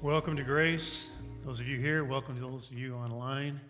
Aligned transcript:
Welcome 0.00 0.36
to 0.36 0.44
Grace. 0.44 1.10
Those 1.44 1.58
of 1.58 1.66
you 1.66 1.80
here, 1.80 2.04
welcome 2.04 2.36
to 2.36 2.40
those 2.40 2.70
of 2.70 2.78
you 2.78 2.94
online. 2.94 3.60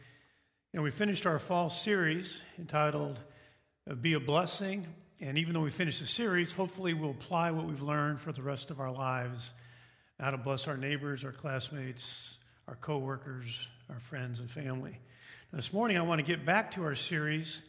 And 0.74 0.82
we 0.82 0.90
finished 0.90 1.24
our 1.24 1.38
fall 1.38 1.70
series 1.70 2.42
entitled 2.58 3.18
uh, 3.90 3.94
Be 3.94 4.12
a 4.12 4.20
Blessing. 4.20 4.86
And 5.22 5.38
even 5.38 5.54
though 5.54 5.62
we 5.62 5.70
finished 5.70 6.00
the 6.00 6.06
series, 6.06 6.52
hopefully 6.52 6.92
we'll 6.92 7.12
apply 7.12 7.52
what 7.52 7.64
we've 7.64 7.80
learned 7.80 8.20
for 8.20 8.32
the 8.32 8.42
rest 8.42 8.70
of 8.70 8.78
our 8.78 8.92
lives. 8.92 9.52
How 10.20 10.30
to 10.30 10.36
bless 10.36 10.68
our 10.68 10.76
neighbors, 10.76 11.24
our 11.24 11.32
classmates, 11.32 12.36
our 12.68 12.76
coworkers, 12.76 13.66
our 13.88 13.98
friends, 13.98 14.38
and 14.38 14.50
family. 14.50 15.00
Now, 15.50 15.56
this 15.56 15.72
morning, 15.72 15.96
I 15.96 16.02
want 16.02 16.18
to 16.18 16.26
get 16.26 16.44
back 16.44 16.72
to 16.72 16.84
our 16.84 16.94
series, 16.94 17.62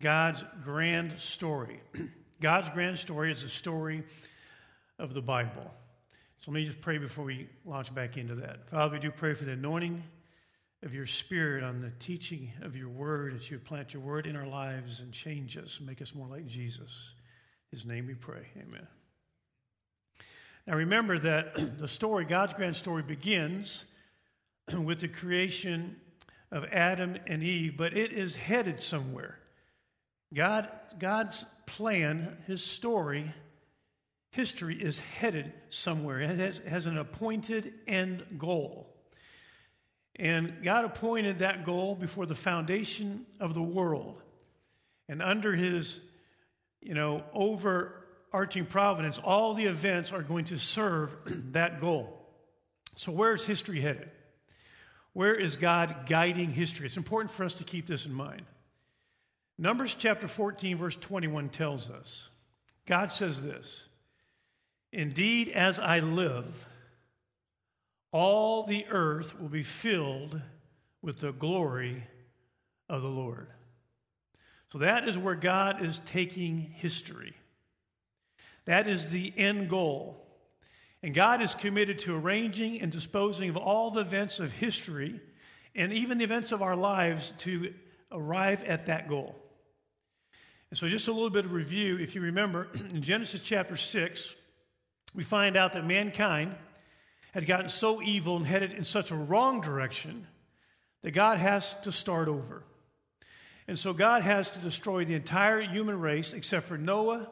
God's 0.00 0.42
Grand 0.64 1.20
Story. 1.20 1.82
God's 2.40 2.70
Grand 2.70 2.98
Story 2.98 3.30
is 3.30 3.42
a 3.42 3.50
story 3.50 4.04
of 4.98 5.12
the 5.12 5.20
Bible. 5.20 5.70
So 6.40 6.50
let 6.50 6.54
me 6.54 6.64
just 6.66 6.80
pray 6.80 6.98
before 6.98 7.24
we 7.24 7.48
launch 7.64 7.94
back 7.94 8.16
into 8.16 8.34
that. 8.36 8.68
Father, 8.70 8.94
we 8.94 9.00
do 9.00 9.10
pray 9.10 9.34
for 9.34 9.44
the 9.44 9.52
anointing 9.52 10.02
of 10.82 10.94
your 10.94 11.06
spirit 11.06 11.64
on 11.64 11.80
the 11.80 11.90
teaching 11.98 12.52
of 12.62 12.76
your 12.76 12.88
word, 12.88 13.34
that 13.34 13.50
you 13.50 13.58
plant 13.58 13.94
your 13.94 14.02
word 14.02 14.26
in 14.26 14.36
our 14.36 14.46
lives 14.46 15.00
and 15.00 15.12
change 15.12 15.56
us, 15.56 15.80
make 15.84 16.00
us 16.00 16.14
more 16.14 16.28
like 16.28 16.46
Jesus. 16.46 17.14
His 17.70 17.84
name 17.84 18.06
we 18.06 18.14
pray. 18.14 18.46
Amen. 18.56 18.86
Now 20.66 20.76
remember 20.76 21.18
that 21.18 21.54
the 21.78 21.88
story, 21.88 22.24
God's 22.24 22.54
grand 22.54 22.76
story, 22.76 23.02
begins 23.02 23.84
with 24.72 25.00
the 25.00 25.08
creation 25.08 25.96
of 26.52 26.64
Adam 26.70 27.16
and 27.26 27.42
Eve, 27.42 27.76
but 27.76 27.96
it 27.96 28.12
is 28.12 28.36
headed 28.36 28.80
somewhere. 28.80 29.38
God, 30.32 30.68
God's 30.98 31.44
plan, 31.66 32.36
his 32.46 32.62
story, 32.62 33.32
history 34.30 34.76
is 34.76 35.00
headed 35.00 35.52
somewhere. 35.70 36.20
It 36.20 36.38
has, 36.38 36.58
has 36.66 36.86
an 36.86 36.98
appointed 36.98 37.78
end 37.86 38.24
goal. 38.38 38.92
And 40.16 40.62
God 40.62 40.84
appointed 40.84 41.40
that 41.40 41.64
goal 41.64 41.94
before 41.94 42.26
the 42.26 42.34
foundation 42.34 43.26
of 43.38 43.54
the 43.54 43.62
world. 43.62 44.22
And 45.08 45.22
under 45.22 45.54
his, 45.54 46.00
you 46.80 46.94
know, 46.94 47.22
overarching 47.34 48.66
providence, 48.66 49.18
all 49.18 49.54
the 49.54 49.66
events 49.66 50.12
are 50.12 50.22
going 50.22 50.46
to 50.46 50.58
serve 50.58 51.14
that 51.52 51.80
goal. 51.80 52.12
So, 52.96 53.12
where 53.12 53.34
is 53.34 53.44
history 53.44 53.80
headed? 53.80 54.10
Where 55.12 55.34
is 55.34 55.56
God 55.56 56.06
guiding 56.06 56.50
history? 56.50 56.86
It's 56.86 56.96
important 56.96 57.30
for 57.30 57.44
us 57.44 57.54
to 57.54 57.64
keep 57.64 57.86
this 57.86 58.06
in 58.06 58.12
mind. 58.12 58.44
Numbers 59.58 59.94
chapter 59.98 60.28
14, 60.28 60.76
verse 60.76 60.96
21 60.96 61.48
tells 61.48 61.88
us 61.88 62.28
God 62.86 63.10
says 63.10 63.42
this 63.42 63.84
Indeed, 64.92 65.48
as 65.48 65.78
I 65.78 66.00
live, 66.00 66.66
all 68.12 68.62
the 68.62 68.86
earth 68.86 69.38
will 69.38 69.48
be 69.48 69.62
filled 69.62 70.40
with 71.02 71.20
the 71.20 71.32
glory 71.32 72.04
of 72.88 73.02
the 73.02 73.08
Lord. 73.08 73.48
So 74.72 74.78
that 74.78 75.08
is 75.08 75.16
where 75.16 75.34
God 75.34 75.84
is 75.84 76.00
taking 76.06 76.58
history. 76.58 77.34
That 78.64 78.88
is 78.88 79.10
the 79.10 79.32
end 79.36 79.70
goal. 79.70 80.22
And 81.02 81.14
God 81.14 81.40
is 81.40 81.54
committed 81.54 82.00
to 82.00 82.16
arranging 82.16 82.80
and 82.80 82.90
disposing 82.90 83.48
of 83.50 83.56
all 83.56 83.90
the 83.90 84.00
events 84.00 84.40
of 84.40 84.52
history 84.52 85.20
and 85.74 85.92
even 85.92 86.18
the 86.18 86.24
events 86.24 86.52
of 86.52 86.62
our 86.62 86.74
lives 86.74 87.32
to 87.38 87.72
arrive 88.10 88.64
at 88.64 88.86
that 88.86 89.08
goal. 89.08 89.36
And 90.70 90.78
so, 90.78 90.88
just 90.88 91.06
a 91.06 91.12
little 91.12 91.30
bit 91.30 91.44
of 91.44 91.52
review. 91.52 91.96
If 91.98 92.14
you 92.14 92.22
remember, 92.22 92.68
in 92.90 93.02
Genesis 93.02 93.40
chapter 93.40 93.76
6, 93.76 94.34
we 95.16 95.24
find 95.24 95.56
out 95.56 95.72
that 95.72 95.84
mankind 95.84 96.54
had 97.32 97.46
gotten 97.46 97.70
so 97.70 98.02
evil 98.02 98.36
and 98.36 98.46
headed 98.46 98.72
in 98.72 98.84
such 98.84 99.10
a 99.10 99.16
wrong 99.16 99.62
direction 99.62 100.26
that 101.02 101.12
God 101.12 101.38
has 101.38 101.74
to 101.82 101.90
start 101.90 102.28
over. 102.28 102.62
And 103.66 103.78
so 103.78 103.92
God 103.92 104.22
has 104.22 104.50
to 104.50 104.58
destroy 104.58 105.04
the 105.04 105.14
entire 105.14 105.60
human 105.60 105.98
race 105.98 106.32
except 106.32 106.66
for 106.66 106.76
Noah 106.76 107.28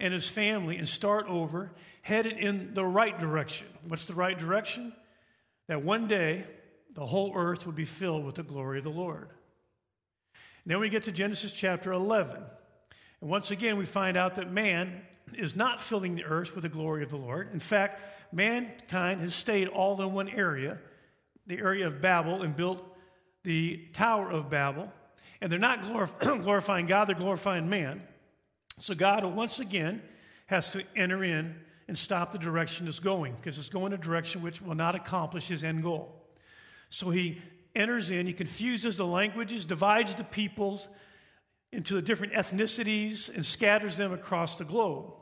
and 0.00 0.14
his 0.14 0.28
family 0.28 0.78
and 0.78 0.88
start 0.88 1.26
over, 1.28 1.70
headed 2.00 2.38
in 2.38 2.72
the 2.72 2.84
right 2.84 3.18
direction. 3.20 3.68
What's 3.86 4.06
the 4.06 4.14
right 4.14 4.38
direction? 4.38 4.94
That 5.68 5.84
one 5.84 6.08
day 6.08 6.44
the 6.94 7.06
whole 7.06 7.32
earth 7.36 7.66
would 7.66 7.76
be 7.76 7.84
filled 7.84 8.24
with 8.24 8.36
the 8.36 8.42
glory 8.42 8.78
of 8.78 8.84
the 8.84 8.90
Lord. 8.90 9.28
And 10.64 10.72
then 10.72 10.80
we 10.80 10.88
get 10.88 11.04
to 11.04 11.12
Genesis 11.12 11.52
chapter 11.52 11.92
11. 11.92 12.42
And 13.20 13.30
once 13.30 13.50
again, 13.50 13.76
we 13.76 13.84
find 13.84 14.16
out 14.16 14.36
that 14.36 14.50
man 14.50 15.02
is 15.36 15.56
not 15.56 15.80
filling 15.80 16.14
the 16.14 16.24
earth 16.24 16.54
with 16.54 16.62
the 16.62 16.68
glory 16.68 17.02
of 17.02 17.10
the 17.10 17.16
Lord. 17.16 17.50
In 17.52 17.60
fact, 17.60 18.00
mankind 18.32 19.20
has 19.20 19.34
stayed 19.34 19.68
all 19.68 20.00
in 20.00 20.12
one 20.12 20.28
area, 20.28 20.78
the 21.46 21.58
area 21.58 21.86
of 21.86 22.00
Babel, 22.00 22.42
and 22.42 22.54
built 22.54 22.82
the 23.42 23.76
Tower 23.92 24.30
of 24.30 24.50
Babel. 24.50 24.92
And 25.40 25.50
they're 25.50 25.58
not 25.58 25.82
glorif- 25.82 26.42
glorifying 26.42 26.86
God, 26.86 27.06
they're 27.06 27.14
glorifying 27.14 27.68
man. 27.68 28.02
So 28.78 28.94
God, 28.94 29.24
once 29.24 29.60
again, 29.60 30.02
has 30.46 30.72
to 30.72 30.82
enter 30.96 31.22
in 31.22 31.54
and 31.88 31.98
stop 31.98 32.30
the 32.32 32.38
direction 32.38 32.86
it's 32.86 32.98
going, 32.98 33.34
because 33.34 33.58
it's 33.58 33.68
going 33.68 33.92
a 33.92 33.98
direction 33.98 34.42
which 34.42 34.62
will 34.62 34.74
not 34.74 34.94
accomplish 34.94 35.48
his 35.48 35.64
end 35.64 35.82
goal. 35.82 36.14
So 36.88 37.10
he 37.10 37.40
enters 37.74 38.10
in, 38.10 38.26
he 38.26 38.32
confuses 38.32 38.96
the 38.96 39.06
languages, 39.06 39.64
divides 39.64 40.14
the 40.14 40.24
peoples 40.24 40.88
into 41.72 41.94
the 41.94 42.02
different 42.02 42.32
ethnicities, 42.32 43.32
and 43.34 43.44
scatters 43.46 43.96
them 43.96 44.12
across 44.12 44.56
the 44.56 44.64
globe. 44.64 45.12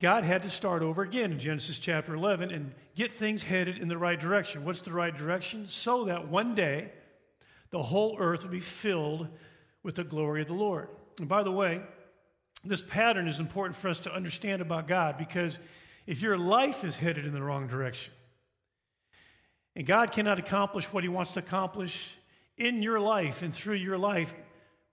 God 0.00 0.24
had 0.24 0.42
to 0.42 0.48
start 0.48 0.82
over 0.82 1.02
again 1.02 1.32
in 1.32 1.38
Genesis 1.38 1.78
chapter 1.78 2.14
11 2.14 2.50
and 2.50 2.72
get 2.94 3.12
things 3.12 3.42
headed 3.42 3.76
in 3.76 3.88
the 3.88 3.98
right 3.98 4.18
direction. 4.18 4.64
What's 4.64 4.80
the 4.80 4.94
right 4.94 5.14
direction? 5.14 5.68
So 5.68 6.06
that 6.06 6.28
one 6.28 6.54
day 6.54 6.90
the 7.68 7.82
whole 7.82 8.16
earth 8.18 8.42
will 8.42 8.50
be 8.50 8.60
filled 8.60 9.28
with 9.82 9.96
the 9.96 10.04
glory 10.04 10.40
of 10.40 10.48
the 10.48 10.54
Lord. 10.54 10.88
And 11.18 11.28
by 11.28 11.42
the 11.42 11.52
way, 11.52 11.82
this 12.64 12.80
pattern 12.80 13.28
is 13.28 13.40
important 13.40 13.76
for 13.76 13.88
us 13.88 13.98
to 14.00 14.14
understand 14.14 14.62
about 14.62 14.88
God 14.88 15.18
because 15.18 15.58
if 16.06 16.22
your 16.22 16.38
life 16.38 16.82
is 16.82 16.96
headed 16.96 17.26
in 17.26 17.34
the 17.34 17.42
wrong 17.42 17.66
direction, 17.66 18.14
and 19.76 19.86
God 19.86 20.12
cannot 20.12 20.38
accomplish 20.38 20.86
what 20.86 21.04
He 21.04 21.08
wants 21.08 21.32
to 21.32 21.40
accomplish 21.40 22.16
in 22.56 22.82
your 22.82 23.00
life 23.00 23.42
and 23.42 23.54
through 23.54 23.76
your 23.76 23.98
life 23.98 24.34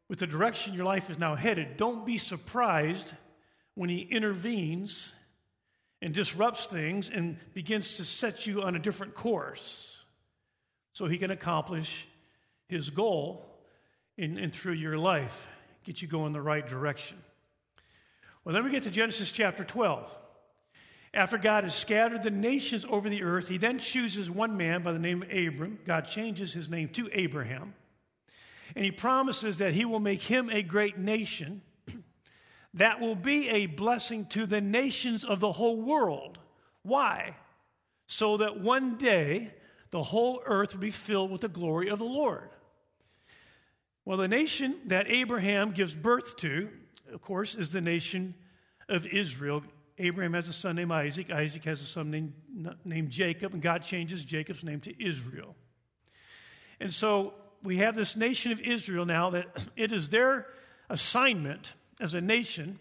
with 0.10 0.20
the 0.20 0.28
direction 0.28 0.74
your 0.74 0.86
life 0.86 1.10
is 1.10 1.18
now 1.18 1.36
headed, 1.36 1.78
don't 1.78 2.06
be 2.06 2.18
surprised 2.18 3.14
when 3.78 3.92
he 3.92 4.00
intervenes 4.00 5.12
and 6.02 6.12
disrupts 6.12 6.66
things 6.66 7.12
and 7.12 7.38
begins 7.54 7.98
to 7.98 8.04
set 8.04 8.48
you 8.48 8.64
on 8.64 8.76
a 8.76 8.80
different 8.80 9.14
course 9.14 10.04
so 10.94 11.06
he 11.06 11.20
can 11.20 11.30
accomplish 11.30 12.08
his 12.68 12.90
goal 12.90 13.46
in, 14.18 14.50
through 14.50 14.74
your 14.74 14.98
life, 14.98 15.48
get 15.84 16.02
you 16.02 16.08
going 16.08 16.34
the 16.34 16.42
right 16.42 16.68
direction. 16.68 17.20
Well, 18.44 18.56
then 18.56 18.64
we 18.64 18.72
get 18.72 18.82
to 18.84 18.90
Genesis 18.90 19.32
chapter 19.32 19.64
12. 19.64 20.12
After 21.14 21.38
God 21.38 21.64
has 21.64 21.76
scattered 21.76 22.24
the 22.24 22.32
nations 22.32 22.84
over 22.90 23.10
the 23.10 23.22
earth, 23.22 23.48
he 23.48 23.60
then 23.60 23.78
chooses 23.78 24.32
one 24.32 24.58
man 24.58 24.82
by 24.82 24.92
the 24.92 24.98
name 24.98 25.22
of 25.22 25.30
Abram. 25.30 25.78
God 25.86 26.08
changes 26.08 26.52
his 26.52 26.68
name 26.68 26.90
to 26.90 27.12
Abraham. 27.14 27.76
And 28.76 28.84
he 28.84 28.90
promises 28.90 29.58
that 29.58 29.76
he 29.76 29.86
will 29.86 30.00
make 30.00 30.22
him 30.22 30.50
a 30.50 30.64
great 30.64 30.98
nation 30.98 31.62
that 32.78 33.00
will 33.00 33.16
be 33.16 33.50
a 33.50 33.66
blessing 33.66 34.26
to 34.28 34.46
the 34.46 34.62
nations 34.62 35.24
of 35.24 35.40
the 35.40 35.52
whole 35.52 35.82
world. 35.82 36.40
Why? 36.84 37.36
So 38.08 38.38
that 38.38 38.60
one 38.60 38.98
day 38.98 39.52
the 39.92 40.04
whole 40.04 40.42
earth 40.46 40.74
will 40.74 40.82
be 40.82 40.92
filled 40.92 41.32
with 41.32 41.42
the 41.42 41.50
glory 41.50 41.90
of 41.90 42.00
the 42.00 42.06
Lord. 42.06 42.50
Well, 44.06 44.18
the 44.18 44.28
nation 44.28 44.76
that 44.86 45.10
Abraham 45.10 45.72
gives 45.72 45.94
birth 45.94 46.38
to, 46.38 46.70
of 47.12 47.22
course, 47.22 47.56
is 47.56 47.72
the 47.72 47.82
nation 47.82 48.36
of 48.88 49.06
Israel. 49.06 49.64
Abraham 49.98 50.34
has 50.34 50.48
a 50.48 50.54
son 50.54 50.76
named 50.76 50.92
Isaac. 50.92 51.32
Isaac 51.32 51.66
has 51.66 51.82
a 51.82 51.86
son 51.86 52.12
named, 52.12 52.34
named 52.86 53.10
Jacob, 53.10 53.54
and 53.54 53.62
God 53.62 53.84
changes 53.84 54.24
Jacob's 54.24 54.64
name 54.64 54.80
to 54.82 55.04
Israel. 55.04 55.56
And 56.80 56.94
so 56.94 57.34
we 57.64 57.78
have 57.78 57.96
this 57.96 58.16
nation 58.16 58.52
of 58.52 58.62
Israel 58.62 59.06
now 59.06 59.32
that 59.32 59.48
it 59.76 59.92
is 59.92 60.10
their 60.10 60.48
assignment 60.90 61.74
as 62.00 62.14
a 62.14 62.22
nation 62.22 62.80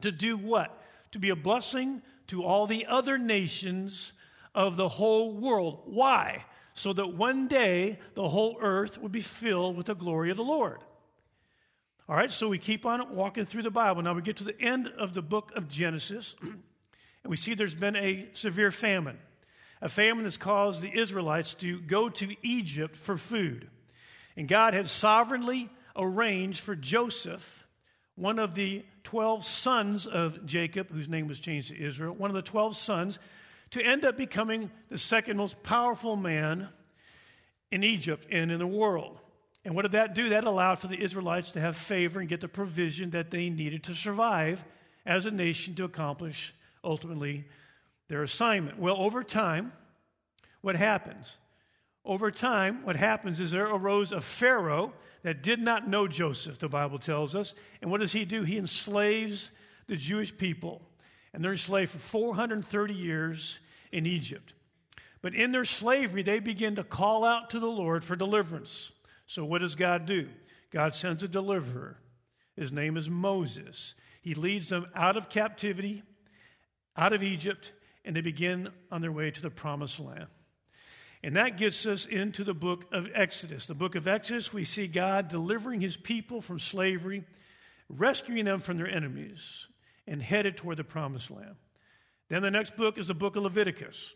to 0.00 0.12
do 0.12 0.36
what? 0.36 0.82
To 1.12 1.18
be 1.18 1.30
a 1.30 1.36
blessing 1.36 2.02
to 2.28 2.44
all 2.44 2.66
the 2.66 2.86
other 2.86 3.18
nations 3.18 4.12
of 4.54 4.76
the 4.76 4.88
whole 4.88 5.32
world. 5.32 5.82
Why? 5.86 6.44
So 6.74 6.92
that 6.92 7.14
one 7.14 7.48
day 7.48 7.98
the 8.14 8.28
whole 8.28 8.58
earth 8.60 8.98
would 8.98 9.12
be 9.12 9.20
filled 9.20 9.76
with 9.76 9.86
the 9.86 9.94
glory 9.94 10.30
of 10.30 10.36
the 10.36 10.44
Lord. 10.44 10.80
All 12.08 12.16
right, 12.16 12.30
so 12.30 12.48
we 12.48 12.58
keep 12.58 12.84
on 12.84 13.14
walking 13.14 13.44
through 13.44 13.62
the 13.62 13.70
Bible. 13.70 14.02
Now 14.02 14.14
we 14.14 14.22
get 14.22 14.36
to 14.38 14.44
the 14.44 14.60
end 14.60 14.88
of 14.98 15.14
the 15.14 15.22
book 15.22 15.52
of 15.54 15.68
Genesis, 15.68 16.34
and 16.42 16.60
we 17.26 17.36
see 17.36 17.54
there's 17.54 17.74
been 17.74 17.96
a 17.96 18.28
severe 18.32 18.70
famine. 18.70 19.18
A 19.80 19.88
famine 19.88 20.24
that's 20.24 20.36
caused 20.36 20.80
the 20.80 20.96
Israelites 20.96 21.54
to 21.54 21.80
go 21.80 22.08
to 22.08 22.36
Egypt 22.42 22.96
for 22.96 23.16
food. 23.16 23.68
And 24.36 24.48
God 24.48 24.74
had 24.74 24.88
sovereignly 24.88 25.70
arranged 25.96 26.60
for 26.60 26.76
Joseph 26.76 27.61
one 28.22 28.38
of 28.38 28.54
the 28.54 28.84
12 29.02 29.44
sons 29.44 30.06
of 30.06 30.46
Jacob, 30.46 30.90
whose 30.92 31.08
name 31.08 31.26
was 31.26 31.40
changed 31.40 31.70
to 31.70 31.84
Israel, 31.84 32.14
one 32.14 32.30
of 32.30 32.36
the 32.36 32.42
12 32.42 32.76
sons, 32.76 33.18
to 33.70 33.82
end 33.82 34.04
up 34.04 34.16
becoming 34.16 34.70
the 34.90 34.96
second 34.96 35.36
most 35.36 35.60
powerful 35.64 36.14
man 36.14 36.68
in 37.72 37.82
Egypt 37.82 38.24
and 38.30 38.52
in 38.52 38.60
the 38.60 38.66
world. 38.66 39.18
And 39.64 39.74
what 39.74 39.82
did 39.82 39.92
that 39.92 40.14
do? 40.14 40.28
That 40.28 40.44
allowed 40.44 40.78
for 40.78 40.86
the 40.86 41.02
Israelites 41.02 41.50
to 41.52 41.60
have 41.60 41.76
favor 41.76 42.20
and 42.20 42.28
get 42.28 42.40
the 42.40 42.48
provision 42.48 43.10
that 43.10 43.32
they 43.32 43.50
needed 43.50 43.82
to 43.84 43.94
survive 43.94 44.64
as 45.04 45.26
a 45.26 45.32
nation 45.32 45.74
to 45.74 45.84
accomplish 45.84 46.54
ultimately 46.84 47.44
their 48.08 48.22
assignment. 48.22 48.78
Well, 48.78 48.96
over 48.98 49.24
time, 49.24 49.72
what 50.60 50.76
happens? 50.76 51.38
Over 52.04 52.30
time, 52.30 52.84
what 52.84 52.96
happens 52.96 53.38
is 53.38 53.52
there 53.52 53.66
arose 53.66 54.12
a 54.12 54.20
Pharaoh 54.20 54.92
that 55.22 55.42
did 55.42 55.60
not 55.60 55.88
know 55.88 56.08
Joseph, 56.08 56.58
the 56.58 56.68
Bible 56.68 56.98
tells 56.98 57.34
us. 57.34 57.54
And 57.80 57.90
what 57.90 58.00
does 58.00 58.12
he 58.12 58.24
do? 58.24 58.42
He 58.42 58.58
enslaves 58.58 59.50
the 59.86 59.96
Jewish 59.96 60.36
people. 60.36 60.82
And 61.32 61.44
they're 61.44 61.52
enslaved 61.52 61.92
for 61.92 61.98
430 61.98 62.94
years 62.94 63.60
in 63.92 64.04
Egypt. 64.04 64.52
But 65.22 65.34
in 65.34 65.52
their 65.52 65.64
slavery, 65.64 66.24
they 66.24 66.40
begin 66.40 66.74
to 66.74 66.84
call 66.84 67.24
out 67.24 67.50
to 67.50 67.60
the 67.60 67.66
Lord 67.66 68.02
for 68.02 68.16
deliverance. 68.16 68.90
So, 69.26 69.44
what 69.44 69.60
does 69.60 69.76
God 69.76 70.04
do? 70.04 70.28
God 70.70 70.94
sends 70.94 71.22
a 71.22 71.28
deliverer. 71.28 71.98
His 72.56 72.72
name 72.72 72.96
is 72.96 73.08
Moses. 73.08 73.94
He 74.20 74.34
leads 74.34 74.68
them 74.68 74.86
out 74.94 75.16
of 75.16 75.28
captivity, 75.28 76.02
out 76.96 77.12
of 77.12 77.22
Egypt, 77.22 77.72
and 78.04 78.16
they 78.16 78.20
begin 78.20 78.70
on 78.90 79.00
their 79.00 79.12
way 79.12 79.30
to 79.30 79.40
the 79.40 79.50
promised 79.50 80.00
land. 80.00 80.26
And 81.24 81.36
that 81.36 81.56
gets 81.56 81.86
us 81.86 82.04
into 82.04 82.42
the 82.42 82.54
book 82.54 82.86
of 82.90 83.08
Exodus. 83.14 83.66
The 83.66 83.74
book 83.74 83.94
of 83.94 84.08
Exodus, 84.08 84.52
we 84.52 84.64
see 84.64 84.88
God 84.88 85.28
delivering 85.28 85.80
his 85.80 85.96
people 85.96 86.40
from 86.40 86.58
slavery, 86.58 87.24
rescuing 87.88 88.44
them 88.44 88.58
from 88.58 88.76
their 88.76 88.88
enemies, 88.88 89.68
and 90.06 90.20
headed 90.20 90.56
toward 90.56 90.78
the 90.78 90.84
promised 90.84 91.30
land. 91.30 91.54
Then 92.28 92.42
the 92.42 92.50
next 92.50 92.76
book 92.76 92.98
is 92.98 93.06
the 93.06 93.14
book 93.14 93.36
of 93.36 93.44
Leviticus. 93.44 94.14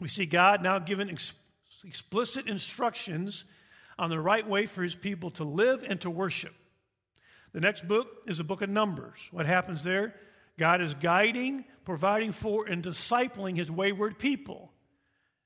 We 0.00 0.08
see 0.08 0.26
God 0.26 0.62
now 0.62 0.80
giving 0.80 1.10
ex- 1.10 1.34
explicit 1.84 2.48
instructions 2.48 3.44
on 3.98 4.10
the 4.10 4.18
right 4.18 4.48
way 4.48 4.66
for 4.66 4.82
his 4.82 4.96
people 4.96 5.30
to 5.32 5.44
live 5.44 5.84
and 5.86 6.00
to 6.00 6.10
worship. 6.10 6.54
The 7.52 7.60
next 7.60 7.86
book 7.86 8.08
is 8.26 8.38
the 8.38 8.44
book 8.44 8.62
of 8.62 8.70
Numbers. 8.70 9.18
What 9.30 9.46
happens 9.46 9.84
there? 9.84 10.14
God 10.58 10.80
is 10.80 10.94
guiding, 10.94 11.64
providing 11.84 12.32
for, 12.32 12.66
and 12.66 12.82
discipling 12.82 13.56
his 13.56 13.70
wayward 13.70 14.18
people. 14.18 14.72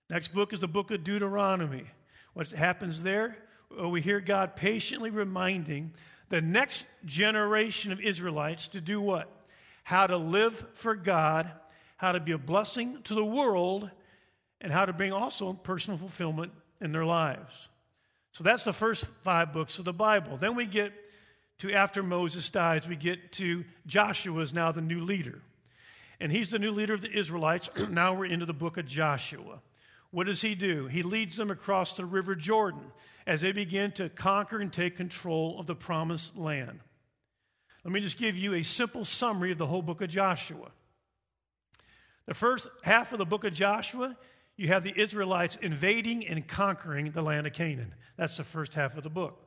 Next 0.08 0.32
book 0.32 0.52
is 0.52 0.60
the 0.60 0.68
book 0.68 0.90
of 0.90 1.02
Deuteronomy. 1.02 1.84
What 2.34 2.50
happens 2.50 3.02
there? 3.02 3.36
Well, 3.70 3.90
we 3.90 4.00
hear 4.00 4.20
God 4.20 4.54
patiently 4.56 5.10
reminding 5.10 5.94
the 6.28 6.40
next 6.40 6.86
generation 7.04 7.92
of 7.92 8.00
Israelites 8.00 8.68
to 8.68 8.80
do 8.80 9.00
what? 9.00 9.30
How 9.84 10.06
to 10.06 10.16
live 10.16 10.64
for 10.74 10.94
God, 10.94 11.50
how 11.96 12.12
to 12.12 12.20
be 12.20 12.32
a 12.32 12.38
blessing 12.38 13.02
to 13.04 13.14
the 13.14 13.24
world, 13.24 13.90
and 14.60 14.72
how 14.72 14.86
to 14.86 14.92
bring 14.92 15.12
also 15.12 15.52
personal 15.52 15.98
fulfillment 15.98 16.52
in 16.80 16.92
their 16.92 17.04
lives. 17.04 17.68
So 18.32 18.44
that's 18.44 18.64
the 18.64 18.72
first 18.72 19.06
five 19.22 19.52
books 19.52 19.78
of 19.78 19.84
the 19.84 19.92
Bible. 19.92 20.36
Then 20.36 20.54
we 20.56 20.66
get 20.66 20.92
to 21.58 21.72
after 21.72 22.02
Moses 22.02 22.50
dies, 22.50 22.86
we 22.86 22.96
get 22.96 23.32
to 23.32 23.64
Joshua 23.86 24.40
is 24.42 24.52
now 24.52 24.72
the 24.72 24.82
new 24.82 25.00
leader. 25.00 25.40
And 26.20 26.30
he's 26.30 26.50
the 26.50 26.58
new 26.58 26.70
leader 26.70 26.94
of 26.94 27.02
the 27.02 27.10
Israelites. 27.10 27.68
now 27.90 28.14
we're 28.14 28.26
into 28.26 28.46
the 28.46 28.52
book 28.52 28.76
of 28.76 28.86
Joshua. 28.86 29.60
What 30.10 30.26
does 30.26 30.42
he 30.42 30.54
do? 30.54 30.86
He 30.86 31.02
leads 31.02 31.36
them 31.36 31.50
across 31.50 31.92
the 31.92 32.04
River 32.04 32.34
Jordan 32.34 32.92
as 33.26 33.40
they 33.40 33.52
begin 33.52 33.92
to 33.92 34.08
conquer 34.08 34.58
and 34.60 34.72
take 34.72 34.96
control 34.96 35.58
of 35.58 35.66
the 35.66 35.74
promised 35.74 36.36
land. 36.36 36.80
Let 37.84 37.92
me 37.92 38.00
just 38.00 38.18
give 38.18 38.36
you 38.36 38.54
a 38.54 38.62
simple 38.62 39.04
summary 39.04 39.52
of 39.52 39.58
the 39.58 39.66
whole 39.66 39.82
book 39.82 40.00
of 40.00 40.08
Joshua. 40.08 40.70
The 42.26 42.34
first 42.34 42.68
half 42.82 43.12
of 43.12 43.18
the 43.18 43.24
book 43.24 43.44
of 43.44 43.52
Joshua, 43.52 44.16
you 44.56 44.68
have 44.68 44.82
the 44.82 44.98
Israelites 45.00 45.56
invading 45.60 46.26
and 46.26 46.46
conquering 46.46 47.12
the 47.12 47.22
land 47.22 47.46
of 47.46 47.52
Canaan. 47.52 47.94
That's 48.16 48.36
the 48.36 48.44
first 48.44 48.74
half 48.74 48.96
of 48.96 49.04
the 49.04 49.10
book. 49.10 49.40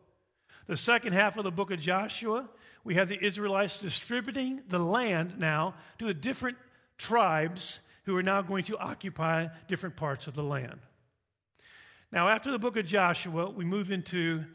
The 0.67 0.77
second 0.77 1.13
half 1.13 1.38
of 1.38 1.44
the 1.44 1.51
book 1.51 1.71
of 1.71 1.79
Joshua, 1.79 2.47
we 2.83 2.95
have 2.95 3.09
the 3.09 3.23
Israelites 3.23 3.79
distributing 3.79 4.62
the 4.69 4.79
land 4.79 5.39
now 5.39 5.75
to 5.97 6.05
the 6.05 6.13
different 6.13 6.57
tribes 6.97 7.79
who 8.09 8.17
are 8.17 8.23
now 8.23 8.41
going 8.41 8.63
to 8.63 8.75
occupy 8.79 9.47
different 9.67 9.95
parts 9.95 10.25
of 10.25 10.33
the 10.33 10.41
land. 10.41 10.79
Now, 12.11 12.27
after 12.27 12.50
the 12.50 12.57
book 12.57 12.75
of 12.75 12.88
Joshua, 12.88 13.51
we 13.51 13.63
move 13.63 13.91
into 13.91 14.45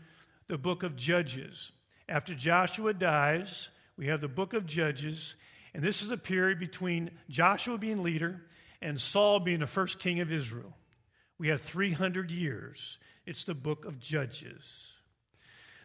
the 0.48 0.58
book 0.58 0.82
of 0.82 0.96
Judges. 0.96 1.70
After 2.08 2.34
Joshua 2.34 2.92
dies, 2.92 3.70
we 3.96 4.08
have 4.08 4.20
the 4.20 4.26
book 4.26 4.54
of 4.54 4.66
Judges, 4.66 5.36
and 5.72 5.84
this 5.84 6.02
is 6.02 6.10
a 6.10 6.16
period 6.16 6.58
between 6.58 7.12
Joshua 7.28 7.78
being 7.78 8.02
leader 8.02 8.42
and 8.82 9.00
Saul 9.00 9.38
being 9.38 9.60
the 9.60 9.68
first 9.68 10.00
king 10.00 10.18
of 10.18 10.32
Israel. 10.32 10.76
We 11.38 11.46
have 11.46 11.60
300 11.60 12.32
years. 12.32 12.98
It's 13.24 13.44
the 13.44 13.54
book 13.54 13.84
of 13.84 14.00
Judges. 14.00 14.94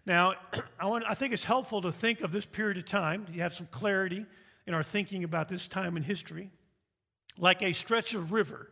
Now, 0.07 0.33
I, 0.80 0.88
want, 0.88 1.04
I 1.07 1.13
think 1.13 1.33
it's 1.33 1.44
helpful 1.44 1.83
to 1.83 1.92
think 1.92 2.22
of 2.22 2.31
this 2.31 2.48
period 2.48 2.77
of 2.77 2.86
time, 2.86 3.27
to 3.27 3.33
have 3.33 3.54
some 3.54 3.68
clarity 3.68 4.25
in 4.65 4.74
our 4.74 4.81
thinking 4.81 5.24
about 5.24 5.50
this 5.50 5.68
time 5.68 5.98
in 5.98 6.01
history 6.01 6.50
like 7.39 7.63
a 7.63 7.74
stretch 7.74 8.13
of 8.13 8.31
river. 8.31 8.71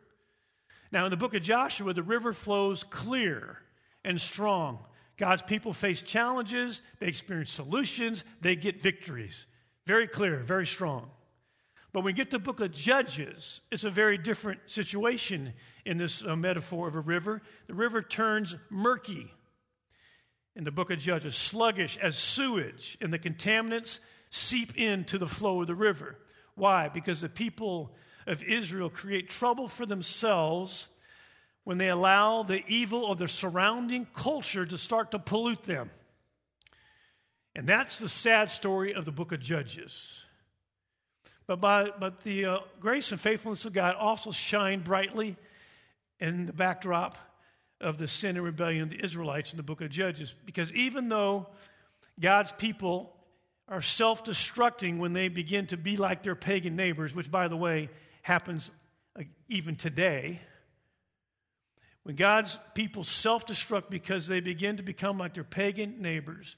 Now, 0.92 1.06
in 1.06 1.12
the 1.12 1.18
book 1.18 1.34
of 1.34 1.42
Joshua, 1.42 1.94
the 1.94 2.04
river 2.04 2.34
flows 2.34 2.84
clear 2.84 3.60
and 4.06 4.22
strong. 4.22 4.80
God's 5.18 5.42
people 5.42 5.74
face 5.74 6.02
challenges, 6.02 6.82
they 7.00 7.08
experience 7.08 7.50
solutions, 7.50 8.24
they 8.42 8.56
get 8.56 8.82
victories. 8.82 9.48
Very 9.86 10.08
clear, 10.08 10.38
very 10.38 10.68
strong. 10.68 11.10
But 11.92 12.02
when 12.02 12.06
we 12.06 12.14
get 12.14 12.30
to 12.32 12.38
the 12.38 12.44
book 12.44 12.60
of 12.60 12.72
Judges, 12.72 13.62
it's 13.72 13.84
a 13.84 13.90
very 13.90 14.18
different 14.18 14.60
situation 14.66 15.54
in 15.86 15.98
this 15.98 16.24
uh, 16.24 16.36
metaphor 16.36 16.88
of 16.88 16.96
a 16.96 17.00
river. 17.00 17.42
The 17.68 17.74
river 17.74 18.02
turns 18.02 18.56
murky 18.70 19.32
in 20.56 20.64
the 20.64 20.72
book 20.72 20.92
of 20.92 21.00
Judges, 21.00 21.36
sluggish 21.36 21.98
as 21.98 22.18
sewage, 22.18 22.98
and 23.02 23.14
the 23.14 23.20
contaminants 23.20 24.00
seep 24.30 24.78
into 24.78 25.18
the 25.18 25.28
flow 25.28 25.62
of 25.62 25.68
the 25.68 25.76
river. 25.76 26.18
Why? 26.56 26.90
Because 26.90 27.22
the 27.22 27.30
people 27.30 27.96
of 28.28 28.44
Israel 28.44 28.90
create 28.90 29.30
trouble 29.30 29.68
for 29.68 29.86
themselves 29.86 30.88
when 31.64 31.78
they 31.78 31.90
allow 31.90 32.44
the 32.44 32.64
evil 32.68 33.12
of 33.12 33.18
their 33.18 33.28
surrounding 33.28 34.06
culture 34.14 34.66
to 34.66 34.78
start 34.78 35.12
to 35.12 35.20
pollute 35.20 35.64
them. 35.64 35.90
And 37.56 37.68
that's 37.68 38.00
the 38.00 38.08
sad 38.08 38.52
story 38.52 38.94
of 38.94 39.06
the 39.06 39.12
book 39.12 39.32
of 39.32 39.40
Judges. 39.40 40.22
But, 41.48 41.60
by, 41.60 41.90
but 42.00 42.22
the 42.22 42.46
uh, 42.46 42.58
grace 42.80 43.12
and 43.12 43.20
faithfulness 43.20 43.66
of 43.66 43.74
God 43.74 43.96
also 43.96 44.32
shine 44.32 44.82
brightly 44.82 45.36
in 46.20 46.46
the 46.46 46.54
backdrop 46.54 47.18
of 47.82 47.98
the 47.98 48.08
sin 48.08 48.36
and 48.36 48.46
rebellion 48.46 48.84
of 48.84 48.90
the 48.90 49.04
Israelites 49.04 49.52
in 49.52 49.58
the 49.58 49.64
book 49.64 49.82
of 49.82 49.90
Judges. 49.90 50.36
Because 50.46 50.72
even 50.74 51.10
though 51.10 51.48
God's 52.20 52.52
people 52.52 53.17
are 53.68 53.82
self 53.82 54.24
destructing 54.24 54.98
when 54.98 55.14
they 55.14 55.28
begin 55.28 55.68
to 55.68 55.78
be 55.78 55.98
like 55.98 56.24
their 56.24 56.36
pagan 56.36 56.76
neighbors, 56.76 57.14
which, 57.14 57.30
by 57.30 57.48
the 57.48 57.58
way, 57.58 57.90
happens 58.22 58.72
uh, 59.18 59.24
even 59.50 59.76
today. 59.76 60.42
When 62.04 62.16
God's 62.16 62.58
people 62.74 63.04
self 63.04 63.46
destruct 63.46 63.90
because 63.90 64.28
they 64.28 64.40
begin 64.40 64.78
to 64.78 64.84
become 64.84 65.18
like 65.18 65.34
their 65.34 65.44
pagan 65.44 66.02
neighbors, 66.02 66.56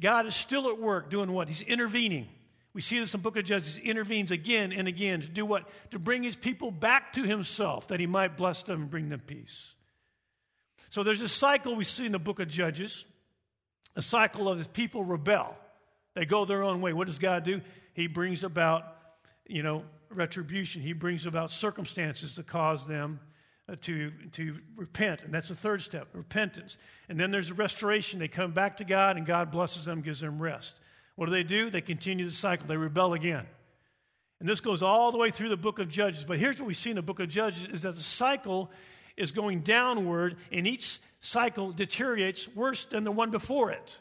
God 0.00 0.26
is 0.26 0.34
still 0.36 0.68
at 0.68 0.78
work 0.78 1.10
doing 1.10 1.32
what? 1.32 1.48
He's 1.48 1.62
intervening. 1.62 2.28
We 2.74 2.80
see 2.80 2.98
this 2.98 3.12
in 3.12 3.20
the 3.20 3.22
book 3.22 3.36
of 3.36 3.44
Judges. 3.44 3.76
He 3.76 3.90
intervenes 3.90 4.30
again 4.30 4.72
and 4.72 4.88
again 4.88 5.20
to 5.20 5.28
do 5.28 5.44
what? 5.44 5.68
To 5.90 5.98
bring 5.98 6.22
his 6.22 6.36
people 6.36 6.70
back 6.70 7.12
to 7.14 7.24
himself 7.24 7.88
that 7.88 8.00
he 8.00 8.06
might 8.06 8.36
bless 8.36 8.62
them 8.62 8.82
and 8.82 8.90
bring 8.90 9.08
them 9.10 9.20
peace. 9.20 9.74
So 10.90 11.02
there's 11.02 11.20
a 11.20 11.28
cycle 11.28 11.74
we 11.74 11.84
see 11.84 12.06
in 12.06 12.12
the 12.12 12.18
book 12.18 12.40
of 12.40 12.48
Judges 12.48 13.04
a 13.94 14.02
cycle 14.02 14.48
of 14.48 14.58
his 14.58 14.68
people 14.68 15.04
rebel. 15.04 15.54
They 16.14 16.24
go 16.24 16.44
their 16.44 16.62
own 16.62 16.80
way. 16.80 16.92
What 16.92 17.06
does 17.06 17.18
God 17.18 17.44
do? 17.44 17.60
He 17.94 18.06
brings 18.06 18.44
about, 18.44 18.84
you 19.46 19.62
know, 19.62 19.84
retribution. 20.10 20.82
He 20.82 20.92
brings 20.92 21.26
about 21.26 21.50
circumstances 21.50 22.34
to 22.34 22.42
cause 22.42 22.86
them 22.86 23.20
uh, 23.68 23.76
to, 23.82 24.10
to 24.32 24.58
repent. 24.76 25.22
And 25.22 25.32
that's 25.32 25.48
the 25.48 25.54
third 25.54 25.82
step 25.82 26.08
repentance. 26.12 26.76
And 27.08 27.18
then 27.18 27.30
there's 27.30 27.50
a 27.50 27.54
restoration. 27.54 28.18
They 28.18 28.28
come 28.28 28.52
back 28.52 28.78
to 28.78 28.84
God, 28.84 29.16
and 29.16 29.24
God 29.24 29.50
blesses 29.50 29.84
them, 29.84 30.02
gives 30.02 30.20
them 30.20 30.40
rest. 30.40 30.78
What 31.16 31.26
do 31.26 31.32
they 31.32 31.42
do? 31.42 31.70
They 31.70 31.80
continue 31.80 32.24
the 32.24 32.32
cycle, 32.32 32.66
they 32.66 32.76
rebel 32.76 33.14
again. 33.14 33.46
And 34.40 34.48
this 34.48 34.60
goes 34.60 34.82
all 34.82 35.12
the 35.12 35.18
way 35.18 35.30
through 35.30 35.50
the 35.50 35.56
book 35.56 35.78
of 35.78 35.88
Judges. 35.88 36.24
But 36.24 36.38
here's 36.38 36.58
what 36.58 36.66
we 36.66 36.74
see 36.74 36.90
in 36.90 36.96
the 36.96 37.02
book 37.02 37.20
of 37.20 37.28
Judges 37.28 37.68
is 37.72 37.82
that 37.82 37.94
the 37.94 38.02
cycle 38.02 38.70
is 39.16 39.30
going 39.30 39.60
downward, 39.60 40.36
and 40.50 40.66
each 40.66 40.98
cycle 41.20 41.70
deteriorates 41.70 42.48
worse 42.48 42.84
than 42.86 43.04
the 43.04 43.12
one 43.12 43.30
before 43.30 43.70
it 43.70 44.00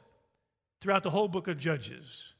throughout 0.81 1.03
the 1.03 1.09
whole 1.09 1.27
book 1.27 1.47
of 1.47 1.57
Judges. 1.57 2.33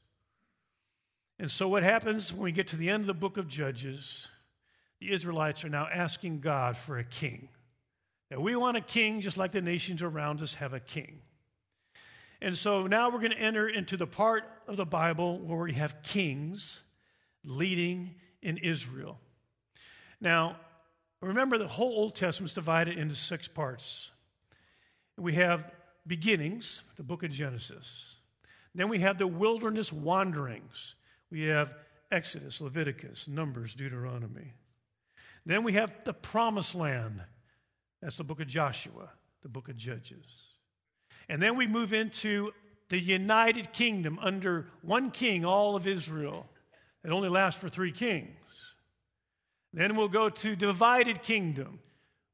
And 1.38 1.50
so, 1.50 1.68
what 1.68 1.82
happens 1.82 2.32
when 2.32 2.42
we 2.42 2.52
get 2.52 2.68
to 2.68 2.76
the 2.76 2.90
end 2.90 3.02
of 3.02 3.06
the 3.06 3.14
book 3.14 3.36
of 3.36 3.48
Judges? 3.48 4.28
The 5.00 5.12
Israelites 5.12 5.64
are 5.64 5.68
now 5.68 5.88
asking 5.92 6.40
God 6.40 6.76
for 6.76 6.98
a 6.98 7.04
king. 7.04 7.48
We 8.36 8.54
want 8.56 8.76
a 8.76 8.80
king 8.80 9.20
just 9.20 9.36
like 9.36 9.52
the 9.52 9.60
nations 9.60 10.00
around 10.00 10.40
us 10.40 10.54
have 10.54 10.72
a 10.72 10.80
king. 10.80 11.20
And 12.40 12.56
so 12.56 12.86
now 12.86 13.10
we're 13.10 13.18
going 13.18 13.32
to 13.32 13.38
enter 13.38 13.68
into 13.68 13.96
the 13.96 14.06
part 14.06 14.44
of 14.66 14.76
the 14.76 14.86
Bible 14.86 15.38
where 15.38 15.58
we 15.58 15.74
have 15.74 16.02
kings 16.02 16.80
leading 17.44 18.14
in 18.42 18.58
Israel. 18.58 19.18
Now, 20.20 20.56
Remember, 21.22 21.56
the 21.56 21.68
whole 21.68 21.92
Old 21.92 22.16
Testament 22.16 22.50
is 22.50 22.54
divided 22.54 22.98
into 22.98 23.14
six 23.14 23.46
parts. 23.46 24.10
We 25.16 25.34
have 25.34 25.70
beginnings, 26.04 26.82
the 26.96 27.04
book 27.04 27.22
of 27.22 27.30
Genesis. 27.30 28.16
Then 28.74 28.88
we 28.88 29.00
have 29.00 29.18
the 29.18 29.26
wilderness 29.26 29.92
wanderings. 29.92 30.94
We 31.30 31.42
have 31.44 31.74
Exodus, 32.10 32.60
Leviticus, 32.60 33.26
Numbers, 33.28 33.74
Deuteronomy. 33.74 34.52
Then 35.44 35.64
we 35.64 35.72
have 35.74 35.92
the 36.04 36.14
promised 36.14 36.74
land. 36.74 37.22
That's 38.00 38.16
the 38.16 38.24
book 38.24 38.40
of 38.40 38.46
Joshua, 38.46 39.10
the 39.42 39.48
book 39.48 39.68
of 39.68 39.76
Judges. 39.76 40.26
And 41.28 41.40
then 41.40 41.56
we 41.56 41.66
move 41.66 41.92
into 41.92 42.52
the 42.88 42.98
united 42.98 43.72
kingdom 43.72 44.18
under 44.20 44.68
one 44.82 45.10
king, 45.10 45.44
all 45.44 45.76
of 45.76 45.86
Israel. 45.86 46.46
It 47.04 47.10
only 47.10 47.28
lasts 47.28 47.60
for 47.60 47.68
three 47.68 47.92
kings. 47.92 48.28
Then 49.72 49.96
we'll 49.96 50.08
go 50.08 50.28
to 50.28 50.54
divided 50.54 51.22
kingdom, 51.22 51.80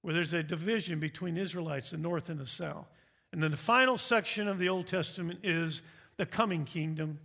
where 0.02 0.14
there's 0.14 0.32
a 0.32 0.42
division 0.42 0.98
between 0.98 1.36
Israelites, 1.36 1.90
the 1.90 1.98
north 1.98 2.28
and 2.28 2.40
the 2.40 2.46
south. 2.46 2.86
And 3.32 3.42
then 3.42 3.50
the 3.52 3.56
final 3.56 3.96
section 3.96 4.48
of 4.48 4.58
the 4.58 4.68
Old 4.68 4.86
Testament 4.86 5.40
is 5.44 5.82
the 6.18 6.26
coming 6.26 6.66
kingdom, 6.66 7.18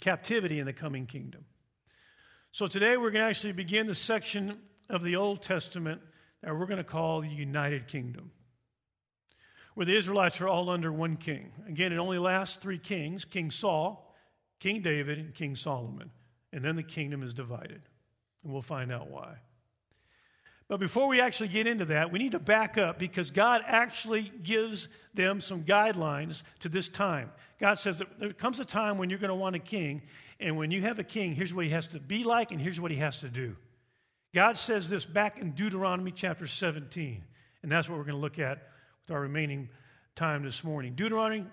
captivity 0.00 0.60
in 0.60 0.66
the 0.66 0.72
coming 0.72 1.06
kingdom. 1.06 1.44
So 2.52 2.68
today 2.68 2.96
we're 2.96 3.10
going 3.10 3.24
to 3.24 3.28
actually 3.28 3.52
begin 3.52 3.88
the 3.88 3.94
section 3.94 4.58
of 4.88 5.02
the 5.02 5.16
Old 5.16 5.42
Testament 5.42 6.00
that 6.42 6.56
we're 6.56 6.66
going 6.66 6.78
to 6.78 6.84
call 6.84 7.22
the 7.22 7.28
United 7.28 7.88
Kingdom, 7.88 8.30
where 9.74 9.86
the 9.86 9.96
Israelites 9.96 10.40
are 10.40 10.46
all 10.46 10.70
under 10.70 10.92
one 10.92 11.16
king. 11.16 11.50
Again, 11.66 11.92
it 11.92 11.96
only 11.96 12.18
lasts 12.18 12.58
three 12.58 12.78
kings 12.78 13.24
King 13.24 13.50
Saul, 13.50 14.14
King 14.60 14.82
David, 14.82 15.18
and 15.18 15.34
King 15.34 15.56
Solomon. 15.56 16.10
And 16.52 16.64
then 16.64 16.76
the 16.76 16.84
kingdom 16.84 17.22
is 17.24 17.34
divided. 17.34 17.82
And 18.44 18.52
we'll 18.52 18.62
find 18.62 18.92
out 18.92 19.10
why. 19.10 19.38
But 20.68 20.80
before 20.80 21.08
we 21.08 21.20
actually 21.20 21.48
get 21.48 21.66
into 21.66 21.84
that, 21.86 22.10
we 22.10 22.18
need 22.18 22.32
to 22.32 22.38
back 22.38 22.78
up 22.78 22.98
because 22.98 23.30
God 23.30 23.62
actually 23.66 24.32
gives 24.42 24.88
them 25.12 25.40
some 25.40 25.62
guidelines 25.62 26.42
to 26.60 26.68
this 26.68 26.88
time. 26.88 27.30
God 27.60 27.78
says 27.78 27.98
that 27.98 28.18
there 28.18 28.32
comes 28.32 28.60
a 28.60 28.64
time 28.64 28.96
when 28.96 29.10
you're 29.10 29.18
going 29.18 29.28
to 29.28 29.34
want 29.34 29.56
a 29.56 29.60
king, 29.60 30.02
and 30.40 30.56
when 30.56 30.70
you 30.70 30.82
have 30.82 30.98
a 30.98 31.04
king, 31.04 31.34
here's 31.34 31.52
what 31.52 31.64
he 31.64 31.70
has 31.70 31.88
to 31.88 32.00
be 32.00 32.24
like, 32.24 32.50
and 32.50 32.60
here's 32.60 32.80
what 32.80 32.90
he 32.90 32.96
has 32.96 33.18
to 33.18 33.28
do. 33.28 33.56
God 34.34 34.56
says 34.56 34.88
this 34.88 35.04
back 35.04 35.38
in 35.38 35.52
Deuteronomy 35.52 36.10
chapter 36.10 36.46
17, 36.46 37.22
and 37.62 37.70
that's 37.70 37.88
what 37.88 37.98
we're 37.98 38.04
going 38.04 38.16
to 38.16 38.20
look 38.20 38.38
at 38.38 38.66
with 39.02 39.14
our 39.14 39.20
remaining 39.20 39.68
time 40.16 40.44
this 40.44 40.64
morning. 40.64 40.94
Deuteronomy, 40.94 41.44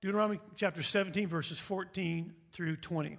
Deuteronomy 0.00 0.40
chapter 0.56 0.82
17, 0.82 1.26
verses 1.26 1.58
14 1.58 2.32
through 2.52 2.76
20. 2.76 3.18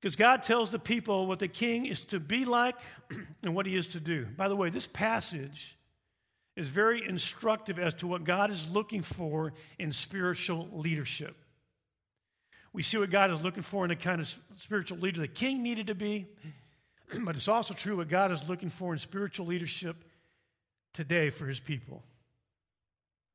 Because 0.00 0.16
God 0.16 0.42
tells 0.42 0.70
the 0.70 0.78
people 0.78 1.26
what 1.26 1.40
the 1.40 1.48
king 1.48 1.84
is 1.84 2.04
to 2.06 2.18
be 2.18 2.44
like 2.44 2.76
and 3.42 3.54
what 3.54 3.66
he 3.66 3.76
is 3.76 3.88
to 3.88 4.00
do. 4.00 4.26
By 4.36 4.48
the 4.48 4.56
way, 4.56 4.70
this 4.70 4.86
passage 4.86 5.76
is 6.56 6.68
very 6.68 7.06
instructive 7.06 7.78
as 7.78 7.94
to 7.94 8.06
what 8.06 8.24
God 8.24 8.50
is 8.50 8.68
looking 8.70 9.02
for 9.02 9.52
in 9.78 9.92
spiritual 9.92 10.68
leadership. 10.72 11.36
We 12.72 12.82
see 12.82 12.98
what 12.98 13.10
God 13.10 13.30
is 13.30 13.42
looking 13.42 13.62
for 13.62 13.84
in 13.84 13.88
the 13.88 13.96
kind 13.96 14.20
of 14.20 14.34
spiritual 14.58 14.98
leader 14.98 15.20
the 15.20 15.28
king 15.28 15.62
needed 15.62 15.88
to 15.88 15.94
be, 15.94 16.26
but 17.20 17.36
it's 17.36 17.48
also 17.48 17.74
true 17.74 17.96
what 17.96 18.08
God 18.08 18.32
is 18.32 18.48
looking 18.48 18.70
for 18.70 18.92
in 18.92 18.98
spiritual 18.98 19.46
leadership 19.46 19.96
today 20.94 21.30
for 21.30 21.46
his 21.46 21.60
people. 21.60 22.02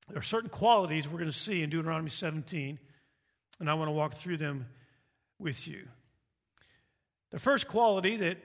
There 0.10 0.20
are 0.20 0.24
certain 0.24 0.50
qualities 0.50 1.08
we're 1.08 1.20
going 1.20 1.32
to 1.32 1.38
see 1.38 1.62
in 1.62 1.70
Deuteronomy 1.70 2.12
17, 2.12 2.80
and 3.60 3.70
I 3.70 3.74
want 3.74 3.88
to 3.88 3.94
walk 3.94 4.14
through 4.14 4.38
them 4.38 4.68
with 5.40 5.68
you. 5.68 5.88
The 7.32 7.40
first 7.40 7.68
quality 7.68 8.18
that 8.18 8.38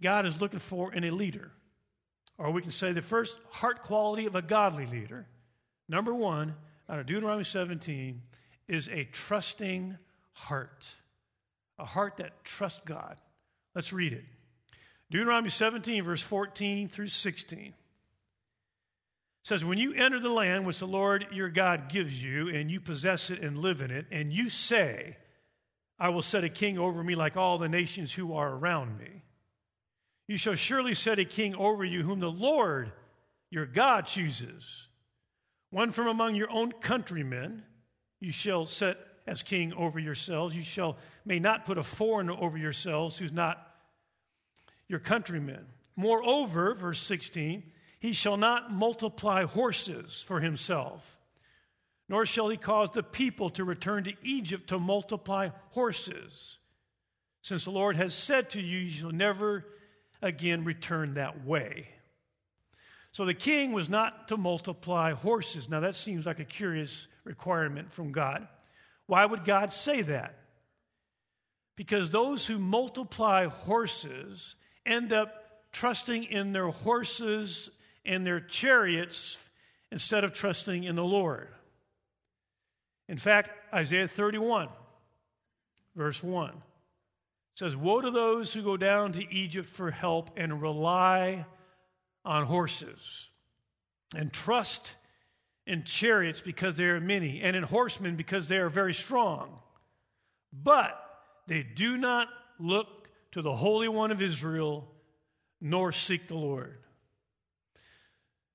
God 0.00 0.26
is 0.26 0.40
looking 0.40 0.60
for 0.60 0.92
in 0.92 1.04
a 1.04 1.10
leader, 1.10 1.50
or 2.36 2.50
we 2.50 2.62
can 2.62 2.70
say 2.70 2.92
the 2.92 3.02
first 3.02 3.38
heart 3.50 3.82
quality 3.82 4.26
of 4.26 4.36
a 4.36 4.42
godly 4.42 4.86
leader, 4.86 5.26
number 5.88 6.14
one, 6.14 6.54
out 6.88 6.98
of 6.98 7.06
Deuteronomy 7.06 7.44
17, 7.44 8.22
is 8.68 8.88
a 8.88 9.04
trusting 9.04 9.96
heart. 10.32 10.86
A 11.78 11.84
heart 11.84 12.16
that 12.18 12.44
trusts 12.44 12.80
God. 12.84 13.16
Let's 13.74 13.92
read 13.92 14.12
it. 14.12 14.24
Deuteronomy 15.10 15.50
17, 15.50 16.04
verse 16.04 16.20
14 16.20 16.88
through 16.88 17.06
16 17.08 17.72
says, 19.42 19.64
When 19.64 19.78
you 19.78 19.94
enter 19.94 20.20
the 20.20 20.28
land 20.28 20.66
which 20.66 20.80
the 20.80 20.86
Lord 20.86 21.26
your 21.32 21.48
God 21.48 21.88
gives 21.88 22.22
you, 22.22 22.48
and 22.48 22.70
you 22.70 22.80
possess 22.80 23.30
it 23.30 23.40
and 23.40 23.58
live 23.58 23.80
in 23.80 23.90
it, 23.90 24.06
and 24.10 24.32
you 24.32 24.48
say, 24.48 25.16
I 25.98 26.10
will 26.10 26.22
set 26.22 26.44
a 26.44 26.48
king 26.48 26.78
over 26.78 27.02
me 27.02 27.14
like 27.14 27.36
all 27.36 27.58
the 27.58 27.68
nations 27.68 28.12
who 28.12 28.34
are 28.34 28.54
around 28.54 28.98
me. 28.98 29.24
You 30.28 30.36
shall 30.36 30.54
surely 30.54 30.94
set 30.94 31.18
a 31.18 31.24
king 31.24 31.54
over 31.54 31.84
you 31.84 32.02
whom 32.02 32.20
the 32.20 32.30
Lord 32.30 32.92
your 33.50 33.66
God 33.66 34.06
chooses. 34.06 34.88
One 35.70 35.90
from 35.90 36.06
among 36.06 36.34
your 36.34 36.50
own 36.50 36.72
countrymen 36.72 37.62
you 38.20 38.30
shall 38.30 38.66
set 38.66 38.98
as 39.26 39.42
king 39.42 39.72
over 39.74 39.98
yourselves. 39.98 40.54
You 40.54 40.62
shall 40.62 40.98
may 41.24 41.38
not 41.38 41.64
put 41.64 41.78
a 41.78 41.82
foreigner 41.82 42.32
over 42.32 42.56
yourselves 42.56 43.18
who's 43.18 43.32
not 43.32 43.64
your 44.88 44.98
countrymen. 44.98 45.66
Moreover, 45.96 46.74
verse 46.74 47.00
16, 47.00 47.62
he 47.98 48.12
shall 48.12 48.36
not 48.36 48.72
multiply 48.72 49.44
horses 49.44 50.24
for 50.26 50.40
himself 50.40 51.17
nor 52.08 52.24
shall 52.24 52.48
he 52.48 52.56
cause 52.56 52.90
the 52.90 53.02
people 53.02 53.50
to 53.50 53.64
return 53.64 54.04
to 54.04 54.14
Egypt 54.22 54.68
to 54.68 54.78
multiply 54.78 55.50
horses. 55.70 56.58
Since 57.42 57.64
the 57.64 57.70
Lord 57.70 57.96
has 57.96 58.14
said 58.14 58.50
to 58.50 58.60
you, 58.60 58.78
you 58.78 58.90
shall 58.90 59.10
never 59.10 59.64
again 60.22 60.64
return 60.64 61.14
that 61.14 61.44
way. 61.44 61.88
So 63.12 63.24
the 63.24 63.34
king 63.34 63.72
was 63.72 63.88
not 63.88 64.28
to 64.28 64.36
multiply 64.36 65.12
horses. 65.12 65.68
Now 65.68 65.80
that 65.80 65.96
seems 65.96 66.26
like 66.26 66.40
a 66.40 66.44
curious 66.44 67.06
requirement 67.24 67.92
from 67.92 68.12
God. 68.12 68.46
Why 69.06 69.24
would 69.24 69.44
God 69.44 69.72
say 69.72 70.02
that? 70.02 70.34
Because 71.76 72.10
those 72.10 72.46
who 72.46 72.58
multiply 72.58 73.46
horses 73.46 74.56
end 74.84 75.12
up 75.12 75.32
trusting 75.72 76.24
in 76.24 76.52
their 76.52 76.68
horses 76.68 77.70
and 78.04 78.26
their 78.26 78.40
chariots 78.40 79.38
instead 79.90 80.24
of 80.24 80.32
trusting 80.32 80.84
in 80.84 80.94
the 80.94 81.04
Lord. 81.04 81.48
In 83.08 83.16
fact, 83.16 83.50
Isaiah 83.72 84.08
31, 84.08 84.68
verse 85.96 86.22
1 86.22 86.52
says, 87.54 87.76
Woe 87.76 88.00
to 88.00 88.10
those 88.10 88.52
who 88.52 88.62
go 88.62 88.76
down 88.76 89.12
to 89.12 89.34
Egypt 89.34 89.68
for 89.68 89.90
help 89.90 90.30
and 90.36 90.62
rely 90.62 91.46
on 92.24 92.44
horses, 92.44 93.30
and 94.14 94.32
trust 94.32 94.94
in 95.66 95.82
chariots 95.84 96.40
because 96.40 96.76
they 96.76 96.84
are 96.84 97.00
many, 97.00 97.40
and 97.40 97.56
in 97.56 97.62
horsemen 97.62 98.16
because 98.16 98.48
they 98.48 98.58
are 98.58 98.68
very 98.68 98.94
strong. 98.94 99.58
But 100.52 100.98
they 101.46 101.62
do 101.62 101.96
not 101.96 102.28
look 102.58 103.08
to 103.32 103.42
the 103.42 103.54
Holy 103.54 103.88
One 103.88 104.10
of 104.10 104.22
Israel, 104.22 104.86
nor 105.60 105.92
seek 105.92 106.28
the 106.28 106.36
Lord. 106.36 106.78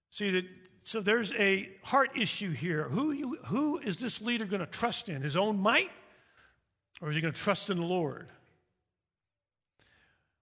See, 0.10 0.32
that 0.32 0.46
so 0.84 1.00
there's 1.00 1.32
a 1.34 1.70
heart 1.82 2.12
issue 2.18 2.52
here. 2.52 2.84
Who, 2.84 3.12
you, 3.12 3.38
who 3.46 3.80
is 3.80 3.98
this 3.98 4.22
leader 4.22 4.46
going 4.46 4.60
to 4.60 4.66
trust 4.66 5.08
in? 5.08 5.22
His 5.22 5.38
own 5.38 5.60
might? 5.60 5.90
Or 7.02 7.10
is 7.10 7.16
he 7.16 7.22
going 7.22 7.34
to 7.34 7.40
trust 7.40 7.70
in 7.70 7.78
the 7.78 7.86
Lord? 7.86 8.28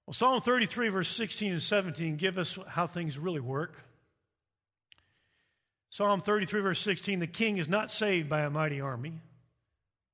Well, 0.06 0.14
Psalm 0.14 0.42
33, 0.42 0.90
verse 0.90 1.10
16 1.10 1.54
and 1.54 1.62
17 1.62 2.16
give 2.18 2.40
us 2.40 2.58
how 2.68 2.88
things 2.88 3.20
really 3.20 3.40
work. 3.40 3.84
Psalm 5.92 6.22
33, 6.22 6.62
verse 6.62 6.80
16 6.80 7.20
the 7.20 7.28
king 7.28 7.58
is 7.58 7.70
not 7.70 7.92
saved 7.92 8.28
by 8.28 8.42
a 8.42 8.50
mighty 8.50 8.82
army, 8.82 9.20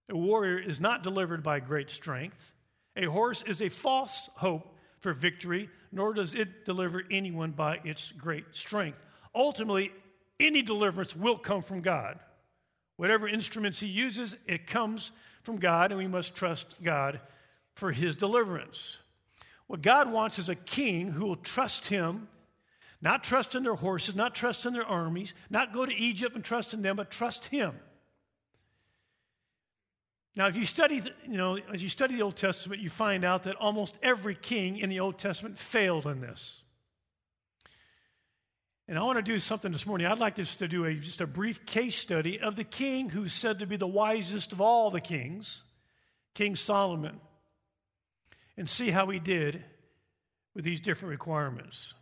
a 0.10 0.17
warrior 0.17 0.60
is 0.60 0.79
not 0.79 1.03
delivered 1.03 1.43
by 1.43 1.60
great 1.60 1.89
strength, 1.89 2.53
a 2.96 3.05
horse 3.05 3.43
is 3.46 3.62
a 3.62 3.69
false 3.69 4.29
hope 4.36 4.75
for 5.00 5.13
victory, 5.13 5.69
nor 5.91 6.13
does 6.13 6.34
it 6.34 6.65
deliver 6.65 7.03
anyone 7.12 7.51
by 7.51 7.79
its 7.84 8.12
great 8.12 8.46
strength. 8.51 8.98
Ultimately, 9.36 9.91
any 10.39 10.62
deliverance 10.62 11.15
will 11.15 11.38
come 11.38 11.62
from 11.62 11.82
God. 11.82 12.20
Whatever 12.98 13.27
instruments 13.27 13.79
he 13.79 13.88
uses, 13.88 14.36
it 14.46 14.67
comes 14.67 15.12
from 15.44 15.58
God, 15.58 15.91
and 15.91 16.00
we 16.00 16.08
must 16.08 16.36
trust 16.36 16.82
God 16.84 17.20
for 17.75 17.91
his 17.91 18.15
deliverance. 18.15 18.98
What 19.67 19.82
God 19.82 20.12
wants 20.12 20.39
is 20.39 20.50
a 20.50 20.56
king 20.56 21.12
who 21.12 21.25
will 21.25 21.36
trust 21.36 21.86
him, 21.86 22.27
not 23.01 23.24
trust 23.24 23.53
in 23.53 23.63
their 23.63 23.75
horses, 23.75 24.15
not 24.15 24.34
trust 24.34 24.65
in 24.65 24.74
their 24.74 24.86
armies, 24.86 25.34
not 25.50 25.74
go 25.74 25.86
to 25.86 25.94
Egypt 25.94 26.36
and 26.36 26.44
trust 26.44 26.74
in 26.74 26.82
them, 26.82 26.96
but 26.96 27.12
trust 27.12 27.46
him. 27.48 27.74
Now, 30.36 30.48
if 30.48 30.56
you 30.56 30.65
study, 30.65 31.01
you 31.27 31.38
know, 31.38 31.58
as 31.74 31.82
you 31.82 31.89
study 31.89 32.15
the 32.15 32.22
Old 32.22 32.36
Testament, 32.36 32.82
you 32.82 32.89
find 32.89 33.25
out 33.25 33.44
that 33.44 33.56
almost 33.56 33.98
every 34.03 34.36
king 34.36 34.77
in 34.77 34.89
the 34.89 35.00
Old 35.00 35.17
Testament 35.17 35.58
failed 35.58 36.06
in 36.06 36.22
this. 36.22 36.62
And 38.88 38.98
I 38.98 39.03
want 39.03 39.17
to 39.17 39.22
do 39.22 39.39
something 39.39 39.72
this 39.72 39.86
morning. 39.86 40.08
I'd 40.08 40.20
like 40.20 40.39
us 40.39 40.56
to 40.58 40.67
do 40.67 40.86
a, 40.86 40.94
just 40.94 41.20
a 41.20 41.27
brief 41.27 41.65
case 41.65 41.96
study 41.96 42.39
of 42.39 42.56
the 42.56 42.63
king 42.63 43.10
who's 43.10 43.34
said 43.34 43.60
to 43.60 43.65
be 43.65 43.75
the 43.75 43.88
wisest 43.88 44.53
of 44.53 44.62
all 44.62 44.89
the 44.89 45.01
kings, 45.01 45.63
King 46.34 46.56
Solomon, 46.56 47.20
and 48.56 48.70
see 48.70 48.89
how 48.89 49.10
he 49.10 49.20
did 49.20 49.63
with 50.56 50.63
these 50.63 50.79
different 50.79 51.12
requirements. 51.12 51.94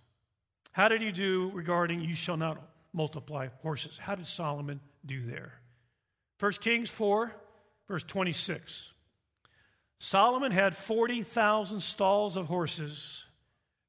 How 0.74 0.88
did 0.88 1.02
he 1.02 1.12
do 1.12 1.50
regarding 1.54 2.02
you 2.02 2.14
shall 2.14 2.38
not 2.38 2.62
multiply 2.94 3.48
horses? 3.62 3.98
How 3.98 4.14
did 4.14 4.28
Solomon 4.28 4.80
do 5.06 5.26
there? 5.26 5.54
1 6.40 6.52
Kings 6.54 6.90
4, 6.90 7.32
verse 7.88 8.04
26. 8.04 8.94
Solomon 10.00 10.52
had 10.52 10.76
40,000 10.76 11.82
stalls 11.82 12.38
of 12.38 12.46
horses 12.46 13.26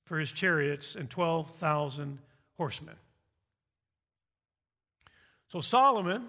for 0.05 0.19
his 0.19 0.33
chariots 0.33 0.95
and 0.95 1.11
12,000 1.11 2.21
horsemen. 2.57 2.97
So 5.49 5.61
Solomon, 5.61 6.27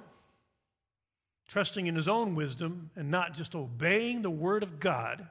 trusting 1.48 1.88
in 1.88 1.96
his 1.96 2.08
own 2.08 2.36
wisdom 2.36 2.92
and 2.96 3.10
not 3.10 3.34
just 3.34 3.56
obeying 3.56 4.22
the 4.22 4.30
word 4.30 4.64
of 4.64 4.80
God, 4.80 5.28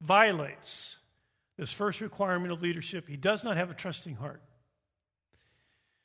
violates 0.00 0.98
this 1.56 1.72
first 1.72 2.00
requirement 2.00 2.52
of 2.52 2.60
leadership. 2.60 3.08
He 3.08 3.16
does 3.16 3.44
not 3.44 3.56
have 3.56 3.70
a 3.70 3.74
trusting 3.74 4.16
heart. 4.16 4.42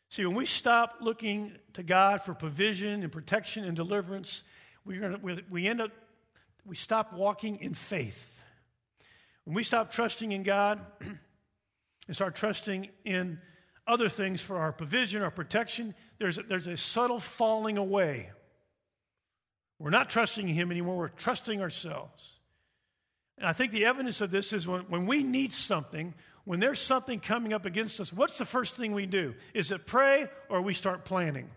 See, 0.10 0.26
when 0.26 0.36
we 0.36 0.46
stop 0.46 0.98
looking 1.02 1.58
to 1.74 1.84
God 1.84 2.22
for 2.22 2.34
provision 2.34 3.04
and 3.04 3.12
protection 3.12 3.66
and 3.66 3.76
deliverance, 3.76 4.44
we're 4.86 5.02
gonna, 5.02 5.20
we, 5.22 5.44
we 5.50 5.68
end 5.68 5.82
up, 5.82 5.92
we 6.66 6.76
stop 6.76 7.12
walking 7.12 7.58
in 7.58 7.74
faith. 7.74 8.42
When 9.44 9.56
we 9.56 9.64
stop 9.64 9.92
trusting 9.92 10.32
in 10.32 10.44
God 10.44 10.80
and 12.08 12.16
start 12.16 12.36
trusting 12.36 12.90
in 13.04 13.40
other 13.88 14.10
things 14.10 14.42
for 14.42 14.58
our 14.58 14.72
provision, 14.72 15.22
our 15.22 15.32
protection, 15.32 15.96
there's 16.18 16.38
a, 16.38 16.44
there's 16.44 16.68
a 16.68 16.78
subtle 16.78 17.20
falling 17.20 17.78
away. 17.78 18.30
We're 19.80 19.90
not 19.92 20.10
trusting 20.10 20.48
Him 20.48 20.72
anymore, 20.72 20.98
we're 20.98 21.08
trusting 21.10 21.62
ourselves. 21.62 22.34
And 23.38 23.48
I 23.48 23.54
think 23.54 23.72
the 23.72 23.86
evidence 23.86 24.22
of 24.22 24.32
this 24.32 24.52
is 24.52 24.68
when, 24.68 24.82
when 24.82 25.06
we 25.06 25.24
need 25.24 25.54
something, 25.54 26.14
when 26.44 26.60
there's 26.60 26.82
something 26.82 27.20
coming 27.20 27.54
up 27.54 27.66
against 27.66 28.00
us, 28.00 28.12
what's 28.12 28.38
the 28.38 28.46
first 28.46 28.76
thing 28.76 28.94
we 28.94 29.06
do? 29.06 29.36
Is 29.54 29.72
it 29.72 29.86
pray 29.86 30.28
or 30.50 30.62
we 30.62 30.74
start 30.74 31.06
planning? 31.06 31.50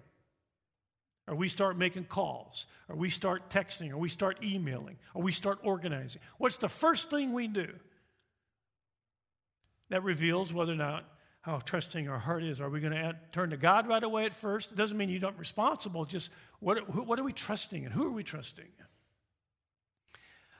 Or 1.26 1.36
we 1.36 1.48
start 1.48 1.78
making 1.78 2.04
calls? 2.04 2.66
Or 2.88 2.96
we 2.96 3.08
start 3.08 3.50
texting? 3.50 3.92
Or 3.92 3.98
we 3.98 4.08
start 4.08 4.42
emailing? 4.42 4.98
Or 5.14 5.22
we 5.22 5.32
start 5.32 5.60
organizing? 5.62 6.20
What's 6.38 6.56
the 6.56 6.68
first 6.68 7.08
thing 7.08 7.32
we 7.32 7.46
do? 7.46 7.72
That 9.90 10.02
reveals 10.02 10.52
whether 10.52 10.72
or 10.72 10.76
not 10.76 11.04
how 11.42 11.58
trusting 11.58 12.08
our 12.08 12.18
heart 12.18 12.42
is. 12.42 12.60
Are 12.60 12.68
we 12.68 12.80
going 12.80 12.92
to 12.92 13.16
turn 13.32 13.50
to 13.50 13.56
God 13.56 13.88
right 13.88 14.02
away 14.02 14.26
at 14.26 14.34
first? 14.34 14.72
It 14.72 14.76
doesn't 14.76 14.96
mean 14.96 15.08
you're 15.08 15.20
not 15.20 15.38
responsible. 15.38 16.04
Just 16.04 16.30
what, 16.58 16.94
what 16.94 17.18
are 17.18 17.24
we 17.24 17.32
trusting 17.32 17.84
in? 17.84 17.90
Who 17.92 18.06
are 18.06 18.12
we 18.12 18.22
trusting 18.22 18.64
in? 18.64 18.84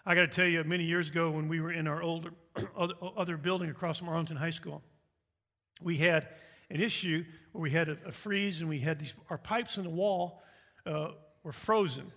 I 0.06 0.14
got 0.14 0.22
to 0.22 0.28
tell 0.28 0.46
you, 0.46 0.64
many 0.64 0.84
years 0.84 1.10
ago 1.10 1.30
when 1.30 1.48
we 1.48 1.60
were 1.60 1.72
in 1.72 1.86
our 1.86 2.02
older, 2.02 2.30
other 3.16 3.36
building 3.36 3.68
across 3.68 3.98
from 3.98 4.08
Arlington 4.08 4.38
High 4.38 4.50
School, 4.50 4.82
we 5.82 5.98
had 5.98 6.28
an 6.70 6.80
issue 6.80 7.24
where 7.52 7.62
we 7.62 7.70
had 7.70 7.90
a, 7.90 7.98
a 8.06 8.12
freeze 8.12 8.60
and 8.60 8.70
we 8.70 8.78
had 8.78 8.98
these, 8.98 9.14
our 9.28 9.38
pipes 9.38 9.76
in 9.76 9.84
the 9.84 9.90
wall 9.90 10.42
uh, 10.86 11.08
were 11.42 11.52
frozen. 11.52 12.10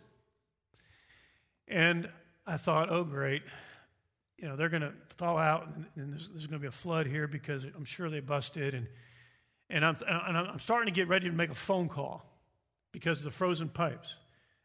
And 1.68 2.10
I 2.48 2.58
thought, 2.58 2.90
oh, 2.90 3.04
great. 3.04 3.44
You 4.44 4.50
know, 4.50 4.56
they're 4.56 4.70
going 4.70 4.82
to 4.82 4.94
thaw 5.18 5.38
out 5.38 5.68
and, 5.74 5.86
and 5.96 6.12
there's, 6.12 6.28
there's 6.28 6.46
going 6.46 6.60
to 6.60 6.62
be 6.62 6.68
a 6.68 6.72
flood 6.72 7.08
here 7.08 7.28
because 7.28 7.64
I'm 7.64 7.86
sure 7.86 8.12
they 8.12 8.20
busted. 8.20 8.76
And, 8.76 8.88
and, 9.72 9.84
I'm, 9.84 9.98
and 10.08 10.38
I'm 10.38 10.60
starting 10.60 10.94
to 10.94 10.96
get 10.96 11.08
ready 11.08 11.28
to 11.28 11.36
make 11.36 11.50
a 11.50 11.56
phone 11.56 11.90
call 11.90 12.24
because 12.92 13.18
of 13.20 13.24
the 13.24 13.32
frozen 13.32 13.70
pipes. 13.70 14.18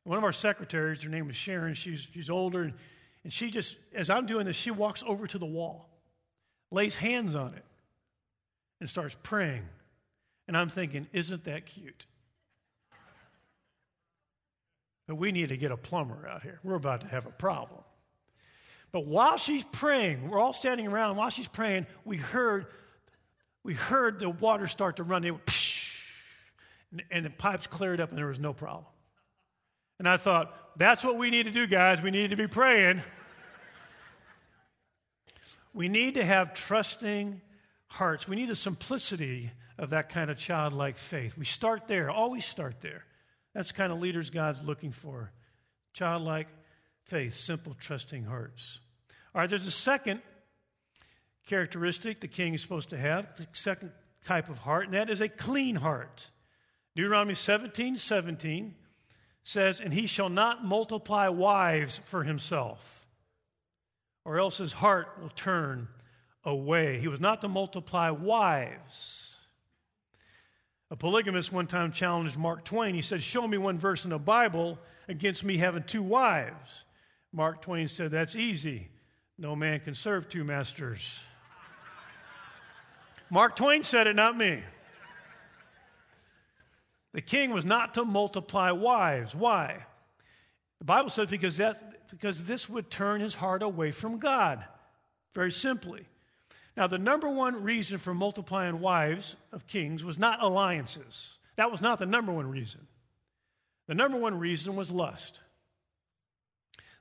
And 0.04 0.10
one 0.10 0.18
of 0.18 0.24
our 0.24 0.32
secretaries, 0.32 1.02
her 1.02 1.08
name 1.08 1.28
was 1.28 1.36
Sharon, 1.36 1.72
she's, 1.72 2.06
she's 2.12 2.28
older, 2.28 2.64
and 2.64 2.74
and 3.24 3.32
she 3.32 3.50
just, 3.50 3.76
as 3.94 4.10
I'm 4.10 4.26
doing 4.26 4.46
this, 4.46 4.56
she 4.56 4.70
walks 4.70 5.02
over 5.06 5.26
to 5.26 5.38
the 5.38 5.46
wall, 5.46 5.88
lays 6.70 6.94
hands 6.94 7.34
on 7.34 7.54
it, 7.54 7.64
and 8.80 8.88
starts 8.88 9.16
praying. 9.22 9.68
And 10.46 10.56
I'm 10.56 10.68
thinking, 10.68 11.08
isn't 11.12 11.44
that 11.44 11.66
cute? 11.66 12.06
But 15.06 15.16
we 15.16 15.32
need 15.32 15.50
to 15.50 15.56
get 15.56 15.72
a 15.72 15.76
plumber 15.76 16.26
out 16.28 16.42
here. 16.42 16.60
We're 16.62 16.76
about 16.76 17.02
to 17.02 17.06
have 17.08 17.26
a 17.26 17.30
problem. 17.30 17.80
But 18.92 19.06
while 19.06 19.36
she's 19.36 19.64
praying, 19.64 20.28
we're 20.28 20.38
all 20.38 20.52
standing 20.52 20.86
around. 20.86 21.16
While 21.16 21.30
she's 21.30 21.48
praying, 21.48 21.86
we 22.04 22.16
heard, 22.16 22.66
we 23.62 23.74
heard 23.74 24.18
the 24.18 24.30
water 24.30 24.66
start 24.66 24.96
to 24.96 25.02
run. 25.02 25.24
It 25.24 25.32
went, 25.32 25.42
and, 26.90 27.02
and 27.10 27.24
the 27.24 27.30
pipes 27.30 27.66
cleared 27.66 28.00
up, 28.00 28.10
and 28.10 28.18
there 28.18 28.26
was 28.26 28.38
no 28.38 28.52
problem. 28.52 28.86
And 29.98 30.08
I 30.08 30.16
thought, 30.16 30.54
that's 30.78 31.04
what 31.04 31.16
we 31.16 31.30
need 31.30 31.44
to 31.44 31.50
do, 31.50 31.66
guys. 31.66 32.00
We 32.00 32.10
need 32.10 32.30
to 32.30 32.36
be 32.36 32.46
praying. 32.46 33.02
we 35.74 35.88
need 35.88 36.14
to 36.14 36.24
have 36.24 36.54
trusting 36.54 37.40
hearts. 37.88 38.26
We 38.26 38.36
need 38.36 38.50
a 38.50 38.56
simplicity 38.56 39.50
of 39.76 39.90
that 39.90 40.08
kind 40.08 40.30
of 40.30 40.38
childlike 40.38 40.96
faith. 40.96 41.36
We 41.36 41.44
start 41.44 41.88
there, 41.88 42.10
always 42.10 42.44
start 42.44 42.80
there. 42.80 43.04
That's 43.54 43.68
the 43.68 43.74
kind 43.74 43.92
of 43.92 44.00
leaders 44.00 44.30
God's 44.30 44.62
looking 44.62 44.92
for 44.92 45.32
childlike 45.92 46.46
faith, 47.08 47.34
simple, 47.34 47.74
trusting 47.80 48.24
hearts. 48.24 48.80
All 49.34 49.40
right, 49.40 49.50
there's 49.50 49.66
a 49.66 49.70
second 49.70 50.20
characteristic 51.46 52.20
the 52.20 52.28
king 52.28 52.54
is 52.54 52.62
supposed 52.62 52.90
to 52.90 52.98
have, 52.98 53.34
the 53.36 53.46
second 53.52 53.90
type 54.24 54.48
of 54.48 54.58
heart, 54.58 54.84
and 54.84 54.94
that 54.94 55.10
is 55.10 55.20
a 55.20 55.28
clean 55.28 55.76
heart. 55.76 56.30
Deuteronomy 56.94 57.34
17 57.34 57.96
17 57.96 58.74
says, 59.42 59.80
And 59.80 59.92
he 59.92 60.06
shall 60.06 60.28
not 60.28 60.64
multiply 60.64 61.28
wives 61.28 62.00
for 62.04 62.24
himself, 62.24 63.06
or 64.24 64.38
else 64.38 64.58
his 64.58 64.74
heart 64.74 65.18
will 65.20 65.30
turn 65.30 65.88
away. 66.44 66.98
He 66.98 67.08
was 67.08 67.20
not 67.20 67.40
to 67.40 67.48
multiply 67.48 68.10
wives. 68.10 69.36
A 70.90 70.96
polygamist 70.96 71.52
one 71.52 71.66
time 71.66 71.92
challenged 71.92 72.36
Mark 72.36 72.64
Twain. 72.64 72.94
He 72.94 73.02
said, 73.02 73.22
Show 73.22 73.46
me 73.46 73.58
one 73.58 73.78
verse 73.78 74.04
in 74.04 74.10
the 74.10 74.18
Bible 74.18 74.78
against 75.06 75.44
me 75.44 75.58
having 75.58 75.82
two 75.82 76.02
wives. 76.02 76.84
Mark 77.32 77.62
Twain 77.62 77.88
said, 77.88 78.10
That's 78.10 78.36
easy. 78.36 78.88
No 79.38 79.54
man 79.54 79.80
can 79.80 79.94
serve 79.94 80.28
two 80.28 80.44
masters. 80.44 81.20
Mark 83.30 83.56
Twain 83.56 83.82
said 83.82 84.06
it, 84.06 84.16
not 84.16 84.36
me. 84.36 84.62
The 87.12 87.20
king 87.20 87.50
was 87.50 87.64
not 87.64 87.94
to 87.94 88.04
multiply 88.04 88.70
wives. 88.70 89.34
Why? 89.34 89.84
The 90.78 90.84
Bible 90.84 91.10
says 91.10 91.28
because, 91.28 91.56
that, 91.56 92.10
because 92.10 92.44
this 92.44 92.68
would 92.68 92.90
turn 92.90 93.20
his 93.20 93.34
heart 93.34 93.62
away 93.62 93.90
from 93.90 94.18
God, 94.18 94.64
very 95.34 95.50
simply. 95.50 96.04
Now, 96.76 96.86
the 96.86 96.98
number 96.98 97.28
one 97.28 97.62
reason 97.64 97.98
for 97.98 98.14
multiplying 98.14 98.80
wives 98.80 99.36
of 99.52 99.66
kings 99.66 100.04
was 100.04 100.18
not 100.18 100.42
alliances. 100.42 101.38
That 101.56 101.72
was 101.72 101.80
not 101.80 101.98
the 101.98 102.06
number 102.06 102.32
one 102.32 102.48
reason. 102.48 102.86
The 103.88 103.94
number 103.94 104.16
one 104.16 104.38
reason 104.38 104.76
was 104.76 104.90
lust. 104.90 105.40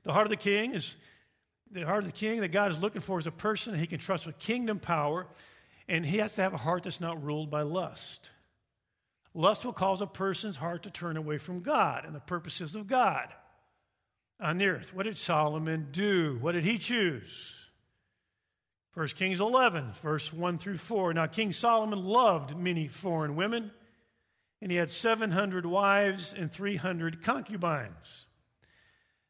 The 0.04 0.12
heart 0.12 0.26
of 0.26 0.30
the 0.30 0.36
king 0.36 0.74
is 0.74 0.96
the 1.70 1.82
heart 1.82 1.98
of 1.98 2.06
the 2.06 2.12
king 2.12 2.40
that 2.40 2.48
God 2.48 2.70
is 2.70 2.78
looking 2.78 3.02
for 3.02 3.18
is 3.18 3.26
a 3.26 3.30
person 3.30 3.78
he 3.78 3.86
can 3.86 3.98
trust 3.98 4.26
with 4.26 4.38
kingdom 4.38 4.78
power, 4.78 5.26
and 5.86 6.04
he 6.04 6.18
has 6.18 6.32
to 6.32 6.42
have 6.42 6.54
a 6.54 6.58
heart 6.58 6.84
that's 6.84 7.00
not 7.00 7.22
ruled 7.22 7.50
by 7.50 7.62
lust. 7.62 8.30
Lust 9.34 9.64
will 9.64 9.72
cause 9.72 10.00
a 10.00 10.06
person's 10.06 10.56
heart 10.56 10.84
to 10.84 10.90
turn 10.90 11.16
away 11.16 11.38
from 11.38 11.60
God 11.60 12.04
and 12.04 12.14
the 12.14 12.20
purposes 12.20 12.74
of 12.74 12.86
God 12.86 13.28
on 14.40 14.58
the 14.58 14.66
earth. 14.66 14.94
What 14.94 15.04
did 15.04 15.18
Solomon 15.18 15.88
do? 15.92 16.38
What 16.40 16.52
did 16.52 16.64
he 16.64 16.78
choose? 16.78 17.54
1 18.94 19.06
Kings 19.08 19.40
11, 19.40 19.92
verse 20.02 20.32
1 20.32 20.58
through 20.58 20.78
4. 20.78 21.14
Now, 21.14 21.26
King 21.26 21.52
Solomon 21.52 22.02
loved 22.02 22.56
many 22.56 22.88
foreign 22.88 23.36
women, 23.36 23.70
and 24.60 24.72
he 24.72 24.78
had 24.78 24.90
700 24.90 25.66
wives 25.66 26.34
and 26.36 26.50
300 26.50 27.22
concubines. 27.22 28.26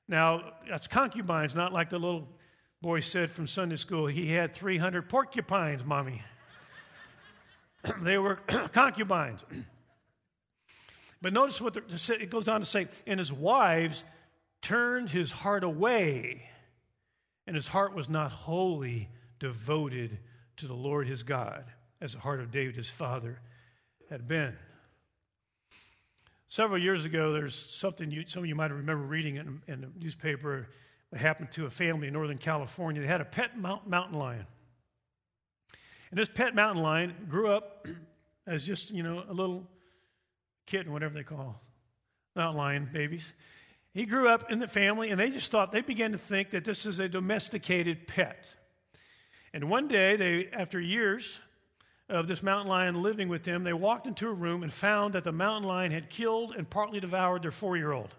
Now, 0.09 0.53
that's 0.69 0.89
concubines, 0.89 1.55
not 1.55 1.73
like 1.73 1.91
the 1.91 1.99
little 1.99 2.27
boy 2.81 3.01
said 3.01 3.31
from 3.31 3.47
Sunday 3.47 3.77
school. 3.77 4.07
He 4.07 4.33
had 4.33 4.55
300 4.55 5.09
porcupines, 5.09 5.85
mommy. 5.85 6.23
they 8.01 8.19
were 8.19 8.37
concubines. 8.73 9.45
But 11.21 11.33
notice 11.33 11.61
what 11.61 11.75
the, 11.75 12.17
it 12.21 12.31
goes 12.31 12.47
on 12.47 12.61
to 12.61 12.65
say, 12.65 12.87
and 13.05 13.19
his 13.19 13.33
wives 13.33 14.05
turned 14.63 15.11
his 15.11 15.33
heart 15.33 15.65
away, 15.65 16.49
and 17.45 17.57
his 17.57 17.67
heart 17.67 17.93
was 17.93 18.09
not 18.09 18.31
wholly 18.31 19.09
devoted 19.41 20.17
to 20.59 20.69
the 20.69 20.75
Lord 20.75 21.09
his 21.09 21.25
God, 21.25 21.65
as 22.01 22.13
the 22.13 22.21
heart 22.21 22.39
of 22.39 22.53
David 22.53 22.77
his 22.77 22.89
father 22.89 23.41
had 24.09 24.29
been. 24.29 24.57
Several 26.51 26.81
years 26.81 27.05
ago, 27.05 27.33
there's 27.33 27.55
something 27.55 28.11
you, 28.11 28.25
some 28.27 28.43
of 28.43 28.49
you 28.49 28.55
might 28.55 28.71
remember 28.71 29.05
reading 29.05 29.37
in, 29.37 29.61
in 29.69 29.83
the 29.83 29.91
newspaper 29.99 30.69
that 31.13 31.21
happened 31.21 31.53
to 31.53 31.67
a 31.67 31.71
family 31.71 32.09
in 32.09 32.15
Northern 32.15 32.39
California. 32.39 33.03
They 33.03 33.09
had 33.09 33.21
a 33.21 33.27
pet 33.27 33.59
mountain 33.59 34.19
lion. 34.19 34.47
And 36.11 36.19
this 36.19 36.31
pet 36.31 36.55
mountain 36.55 36.83
lion 36.83 37.15
grew 37.29 37.51
up 37.51 37.87
as 38.47 38.65
just, 38.65 38.91
you 38.91 39.03
know, 39.03 39.25
a 39.29 39.35
little 39.35 39.67
kitten, 40.67 40.91
whatever 40.91 41.13
they 41.13 41.23
call, 41.23 41.61
not 42.35 42.57
lion 42.57 42.89
babies. 42.91 43.31
He 43.93 44.07
grew 44.07 44.31
up 44.31 44.51
in 44.51 44.59
the 44.59 44.69
family, 44.69 45.11
and 45.11 45.21
they 45.21 45.29
just 45.29 45.51
thought, 45.51 45.71
they 45.71 45.83
began 45.83 46.13
to 46.13 46.19
think 46.19 46.51
that 46.51 46.65
this 46.65 46.87
is 46.87 46.99
a 46.99 47.09
domesticated 47.09 48.07
pet. 48.07 48.55
And 49.53 49.69
one 49.69 49.87
day, 49.87 50.17
they, 50.17 50.49
after 50.53 50.81
years 50.81 51.41
of 52.09 52.27
this 52.27 52.43
mountain 52.43 52.69
lion 52.69 53.03
living 53.03 53.29
with 53.29 53.43
them, 53.43 53.65
they 53.65 53.73
walked 53.73 54.07
into 54.07 54.29
a 54.29 54.33
room 54.33 54.63
and 54.63 54.73
found 54.73 55.15
that 55.15 55.25
the 55.25 55.33
mountain 55.33 55.69
lion 55.69 55.93
had 55.93 56.09
killed 56.09 56.55
and 56.57 56.69
partly 56.69 57.01
devoured 57.01 57.43
their 57.43 57.51
four 57.51 57.77
year 57.77 57.93
old. 57.93 58.15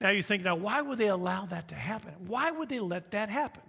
Now 0.00 0.10
you 0.10 0.22
think, 0.22 0.42
now 0.42 0.56
why 0.56 0.80
would 0.80 0.98
they 0.98 1.08
allow 1.08 1.46
that 1.46 1.68
to 1.68 1.74
happen? 1.74 2.14
Why 2.26 2.50
would 2.50 2.68
they 2.68 2.80
let 2.80 3.10
that 3.12 3.28
happen? 3.28 3.62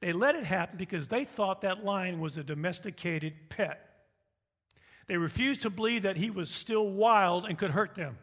They 0.00 0.12
let 0.12 0.34
it 0.34 0.44
happen 0.44 0.78
because 0.78 1.08
they 1.08 1.24
thought 1.24 1.62
that 1.62 1.84
lion 1.84 2.20
was 2.20 2.36
a 2.36 2.42
domesticated 2.42 3.34
pet. 3.48 3.86
They 5.06 5.16
refused 5.16 5.62
to 5.62 5.70
believe 5.70 6.02
that 6.02 6.16
he 6.16 6.30
was 6.30 6.50
still 6.50 6.88
wild 6.88 7.44
and 7.44 7.58
could 7.58 7.72
hurt 7.72 7.94
them. 7.94 8.18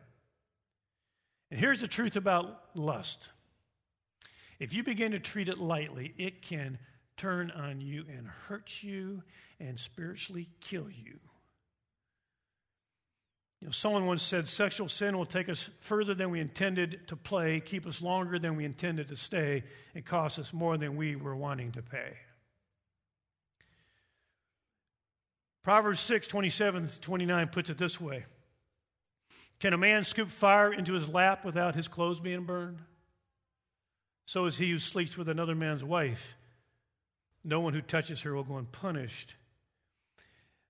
And 1.51 1.59
here's 1.59 1.81
the 1.81 1.87
truth 1.87 2.15
about 2.15 2.61
lust 2.73 3.31
if 4.59 4.73
you 4.73 4.83
begin 4.83 5.11
to 5.11 5.19
treat 5.19 5.49
it 5.49 5.59
lightly, 5.59 6.15
it 6.17 6.41
can 6.41 6.79
turn 7.17 7.51
on 7.51 7.81
you 7.81 8.05
and 8.15 8.27
hurt 8.47 8.81
you 8.81 9.23
and 9.59 9.79
spiritually 9.79 10.47
kill 10.61 10.89
you. 10.89 11.19
You 13.59 13.67
know, 13.67 13.71
someone 13.71 14.05
once 14.05 14.21
said 14.21 14.47
sexual 14.47 14.87
sin 14.87 15.17
will 15.17 15.25
take 15.25 15.49
us 15.49 15.69
further 15.79 16.13
than 16.13 16.29
we 16.29 16.39
intended 16.39 17.07
to 17.07 17.15
play, 17.15 17.59
keep 17.59 17.87
us 17.87 18.03
longer 18.03 18.37
than 18.37 18.55
we 18.55 18.65
intended 18.65 19.07
to 19.07 19.15
stay, 19.15 19.63
and 19.95 20.05
cost 20.05 20.37
us 20.37 20.53
more 20.53 20.77
than 20.77 20.95
we 20.95 21.15
were 21.15 21.35
wanting 21.35 21.71
to 21.71 21.81
pay. 21.81 22.13
Proverbs 25.63 25.99
6 26.01 26.27
27 26.27 26.87
29 27.01 27.47
puts 27.47 27.69
it 27.69 27.77
this 27.77 27.99
way 27.99 28.25
Can 29.59 29.73
a 29.73 29.77
man 29.77 30.03
scoop 30.03 30.29
fire 30.29 30.71
into 30.71 30.93
his 30.93 31.09
lap 31.09 31.43
without 31.43 31.75
his 31.75 31.87
clothes 31.87 32.19
being 32.19 32.43
burned? 32.43 32.77
So 34.25 34.45
is 34.45 34.57
he 34.57 34.69
who 34.69 34.77
sleeps 34.79 35.17
with 35.17 35.29
another 35.29 35.55
man's 35.55 35.83
wife. 35.83 36.37
No 37.47 37.61
one 37.61 37.73
who 37.73 37.79
touches 37.81 38.23
her 38.23 38.35
will 38.35 38.43
go 38.43 38.57
unpunished. 38.57 39.33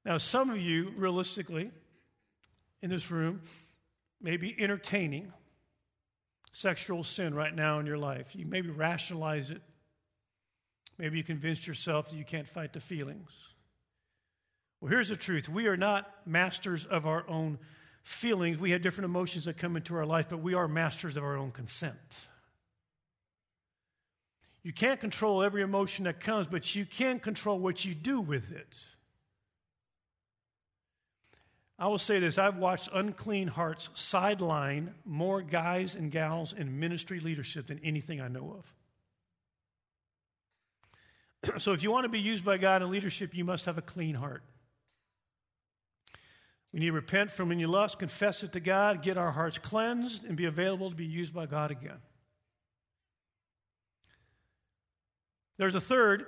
Now, 0.06 0.18
some 0.18 0.52
of 0.52 0.60
you, 0.60 0.94
realistically, 0.96 1.72
in 2.84 2.92
this 2.92 3.10
room 3.10 3.42
may 4.22 4.38
be 4.38 4.56
entertaining 4.60 5.34
sexual 6.52 7.04
sin 7.04 7.34
right 7.34 7.54
now 7.54 7.80
in 7.80 7.88
your 7.88 7.98
life. 7.98 8.36
You 8.36 8.46
maybe 8.46 8.70
rationalize 8.70 9.50
it. 9.50 9.62
Maybe 11.00 11.18
you 11.18 11.24
convince 11.24 11.66
yourself 11.66 12.10
that 12.10 12.16
you 12.16 12.24
can't 12.24 12.48
fight 12.48 12.74
the 12.74 12.80
feelings. 12.80 13.32
Well, 14.80 14.92
here's 14.92 15.10
the 15.10 15.16
truth 15.16 15.50
we 15.50 15.66
are 15.66 15.78
not 15.78 16.08
masters 16.28 16.86
of 16.86 17.08
our 17.08 17.28
own 17.28 17.58
feelings. 18.04 18.60
We 18.60 18.70
have 18.72 18.84
different 18.84 19.06
emotions 19.06 19.46
that 19.46 19.58
come 19.58 19.76
into 19.76 19.96
our 19.96 20.06
life, 20.06 20.30
but 20.30 20.44
we 20.44 20.54
are 20.54 20.68
masters 20.68 21.18
of 21.18 21.24
our 21.24 21.38
own 21.38 21.50
consent. 21.50 22.28
You 24.68 24.74
can't 24.74 25.00
control 25.00 25.44
every 25.44 25.62
emotion 25.62 26.04
that 26.04 26.20
comes, 26.20 26.46
but 26.46 26.76
you 26.76 26.86
can 26.86 27.20
control 27.20 27.58
what 27.58 27.86
you 27.86 27.96
do 27.96 28.20
with 28.20 28.52
it. 28.52 28.76
I 31.80 31.88
will 31.88 31.98
say 31.98 32.20
this 32.20 32.38
I've 32.38 32.58
watched 32.58 32.90
unclean 32.94 33.48
hearts 33.48 33.90
sideline 33.94 34.94
more 35.06 35.42
guys 35.42 35.96
and 35.96 36.12
gals 36.12 36.52
in 36.52 36.82
ministry 36.82 37.22
leadership 37.22 37.68
than 37.68 37.80
anything 37.82 38.20
I 38.20 38.28
know 38.28 38.62
of. 41.46 41.62
so, 41.62 41.72
if 41.72 41.82
you 41.82 41.90
want 41.90 42.04
to 42.04 42.10
be 42.10 42.20
used 42.20 42.44
by 42.44 42.58
God 42.58 42.82
in 42.82 42.92
leadership, 42.92 43.34
you 43.34 43.46
must 43.46 43.64
have 43.68 43.78
a 43.78 43.82
clean 43.82 44.16
heart. 44.16 44.44
We 46.74 46.82
need 46.82 46.88
to 46.88 46.92
repent 46.92 47.32
from 47.32 47.54
any 47.54 47.66
lust, 47.66 48.00
confess 48.00 48.44
it 48.44 48.52
to 48.52 48.60
God, 48.60 49.02
get 49.02 49.18
our 49.18 49.32
hearts 49.32 49.60
cleansed, 49.60 50.26
and 50.26 50.36
be 50.36 50.44
available 50.44 50.90
to 50.90 50.96
be 50.98 51.06
used 51.06 51.34
by 51.34 51.46
God 51.46 51.72
again. 51.72 52.02
There's 55.58 55.76
a 55.76 55.82
third 55.82 56.26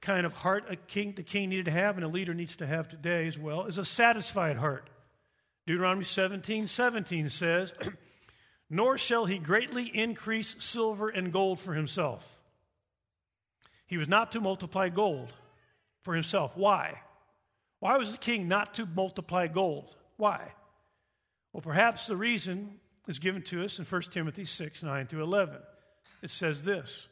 kind 0.00 0.24
of 0.24 0.32
heart 0.32 0.64
a 0.68 0.76
king, 0.76 1.12
the 1.16 1.22
king 1.22 1.48
needed 1.48 1.64
to 1.64 1.70
have 1.70 1.96
and 1.96 2.04
a 2.04 2.08
leader 2.08 2.34
needs 2.34 2.56
to 2.56 2.66
have 2.66 2.88
today 2.88 3.26
as 3.26 3.38
well 3.38 3.66
is 3.66 3.78
a 3.78 3.84
satisfied 3.84 4.56
heart. 4.56 4.88
Deuteronomy 5.66 6.04
17 6.04 6.66
17 6.66 7.28
says, 7.28 7.74
Nor 8.70 8.98
shall 8.98 9.26
he 9.26 9.38
greatly 9.38 9.84
increase 9.84 10.54
silver 10.58 11.08
and 11.08 11.32
gold 11.32 11.58
for 11.58 11.74
himself. 11.74 12.40
He 13.86 13.96
was 13.96 14.08
not 14.08 14.32
to 14.32 14.40
multiply 14.40 14.88
gold 14.88 15.32
for 16.02 16.14
himself. 16.14 16.56
Why? 16.56 17.00
Why 17.80 17.96
was 17.96 18.12
the 18.12 18.18
king 18.18 18.48
not 18.48 18.74
to 18.74 18.86
multiply 18.86 19.46
gold? 19.46 19.96
Why? 20.16 20.52
Well, 21.52 21.62
perhaps 21.62 22.06
the 22.06 22.16
reason 22.16 22.78
is 23.06 23.18
given 23.18 23.42
to 23.42 23.64
us 23.64 23.78
in 23.78 23.84
1 23.84 24.02
Timothy 24.02 24.44
6 24.44 24.82
9 24.82 25.06
through 25.06 25.22
11. 25.22 25.56
It 26.22 26.30
says 26.30 26.62
this 26.62 27.07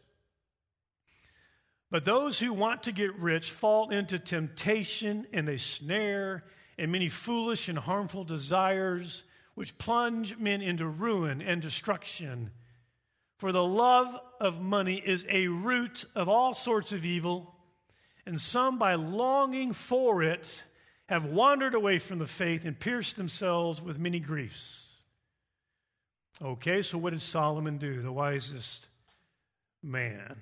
but 1.90 2.04
those 2.04 2.38
who 2.38 2.52
want 2.52 2.82
to 2.84 2.92
get 2.92 3.14
rich 3.16 3.50
fall 3.50 3.90
into 3.90 4.18
temptation 4.18 5.26
and 5.32 5.48
a 5.48 5.58
snare 5.58 6.44
and 6.78 6.92
many 6.92 7.08
foolish 7.08 7.68
and 7.68 7.78
harmful 7.78 8.24
desires, 8.24 9.22
which 9.54 9.78
plunge 9.78 10.36
men 10.36 10.60
into 10.60 10.86
ruin 10.86 11.40
and 11.40 11.62
destruction. 11.62 12.50
For 13.38 13.52
the 13.52 13.64
love 13.64 14.18
of 14.40 14.60
money 14.60 14.96
is 14.96 15.24
a 15.30 15.46
root 15.46 16.04
of 16.14 16.28
all 16.28 16.54
sorts 16.54 16.92
of 16.92 17.06
evil, 17.06 17.54
and 18.26 18.40
some, 18.40 18.78
by 18.78 18.94
longing 18.94 19.72
for 19.72 20.22
it, 20.22 20.64
have 21.08 21.26
wandered 21.26 21.74
away 21.74 21.98
from 21.98 22.18
the 22.18 22.26
faith 22.26 22.64
and 22.64 22.78
pierced 22.78 23.16
themselves 23.16 23.80
with 23.80 23.98
many 23.98 24.18
griefs. 24.18 24.96
Okay, 26.42 26.82
so 26.82 26.98
what 26.98 27.10
did 27.10 27.22
Solomon 27.22 27.78
do, 27.78 28.02
the 28.02 28.12
wisest 28.12 28.86
man? 29.82 30.36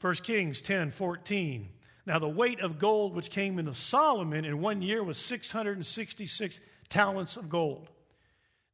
1 0.00 0.14
Kings 0.16 0.60
10 0.60 0.90
14. 0.90 1.68
Now, 2.06 2.18
the 2.20 2.28
weight 2.28 2.60
of 2.60 2.78
gold 2.78 3.14
which 3.14 3.30
came 3.30 3.58
into 3.58 3.74
Solomon 3.74 4.44
in 4.44 4.60
one 4.60 4.80
year 4.80 5.02
was 5.02 5.18
666 5.18 6.60
talents 6.88 7.36
of 7.36 7.48
gold. 7.48 7.90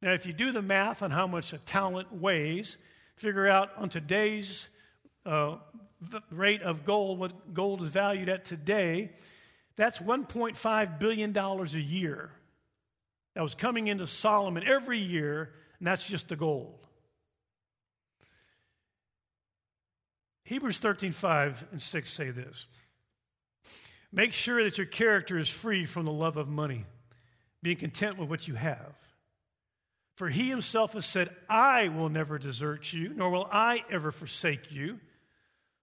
Now, 0.01 0.13
if 0.13 0.25
you 0.25 0.33
do 0.33 0.51
the 0.51 0.61
math 0.61 1.01
on 1.01 1.11
how 1.11 1.25
much 1.25 1.53
a 1.53 1.57
talent 1.57 2.13
weighs, 2.13 2.77
figure 3.15 3.47
out 3.47 3.71
on 3.77 3.89
today's 3.89 4.67
uh, 5.25 5.55
rate 6.29 6.61
of 6.61 6.85
gold, 6.85 7.17
what 7.17 7.53
gold 7.53 7.81
is 7.81 7.89
valued 7.89 8.29
at 8.29 8.45
today, 8.45 9.11
that's 9.75 9.99
$1.5 9.99 10.99
billion 10.99 11.35
a 11.35 11.63
year. 11.79 12.31
That 13.33 13.41
was 13.41 13.55
coming 13.55 13.87
into 13.87 14.05
Solomon 14.05 14.63
every 14.67 14.99
year, 14.99 15.53
and 15.79 15.87
that's 15.87 16.05
just 16.05 16.29
the 16.29 16.35
gold. 16.35 16.87
Hebrews 20.53 20.77
13, 20.77 21.13
5 21.13 21.65
and 21.71 21.81
6 21.81 22.13
say 22.13 22.29
this 22.29 22.67
Make 24.11 24.33
sure 24.33 24.63
that 24.63 24.77
your 24.77 24.85
character 24.85 25.39
is 25.39 25.49
free 25.49 25.83
from 25.83 26.05
the 26.05 26.11
love 26.11 26.37
of 26.37 26.47
money, 26.47 26.85
being 27.63 27.77
content 27.77 28.19
with 28.19 28.29
what 28.29 28.47
you 28.47 28.53
have. 28.53 28.93
For 30.15 30.29
he 30.29 30.49
himself 30.49 30.93
has 30.93 31.07
said, 31.07 31.31
I 31.49 31.87
will 31.87 32.09
never 32.09 32.37
desert 32.37 32.93
you, 32.93 33.09
nor 33.15 33.31
will 33.31 33.47
I 33.51 33.83
ever 33.89 34.11
forsake 34.11 34.71
you, 34.71 34.99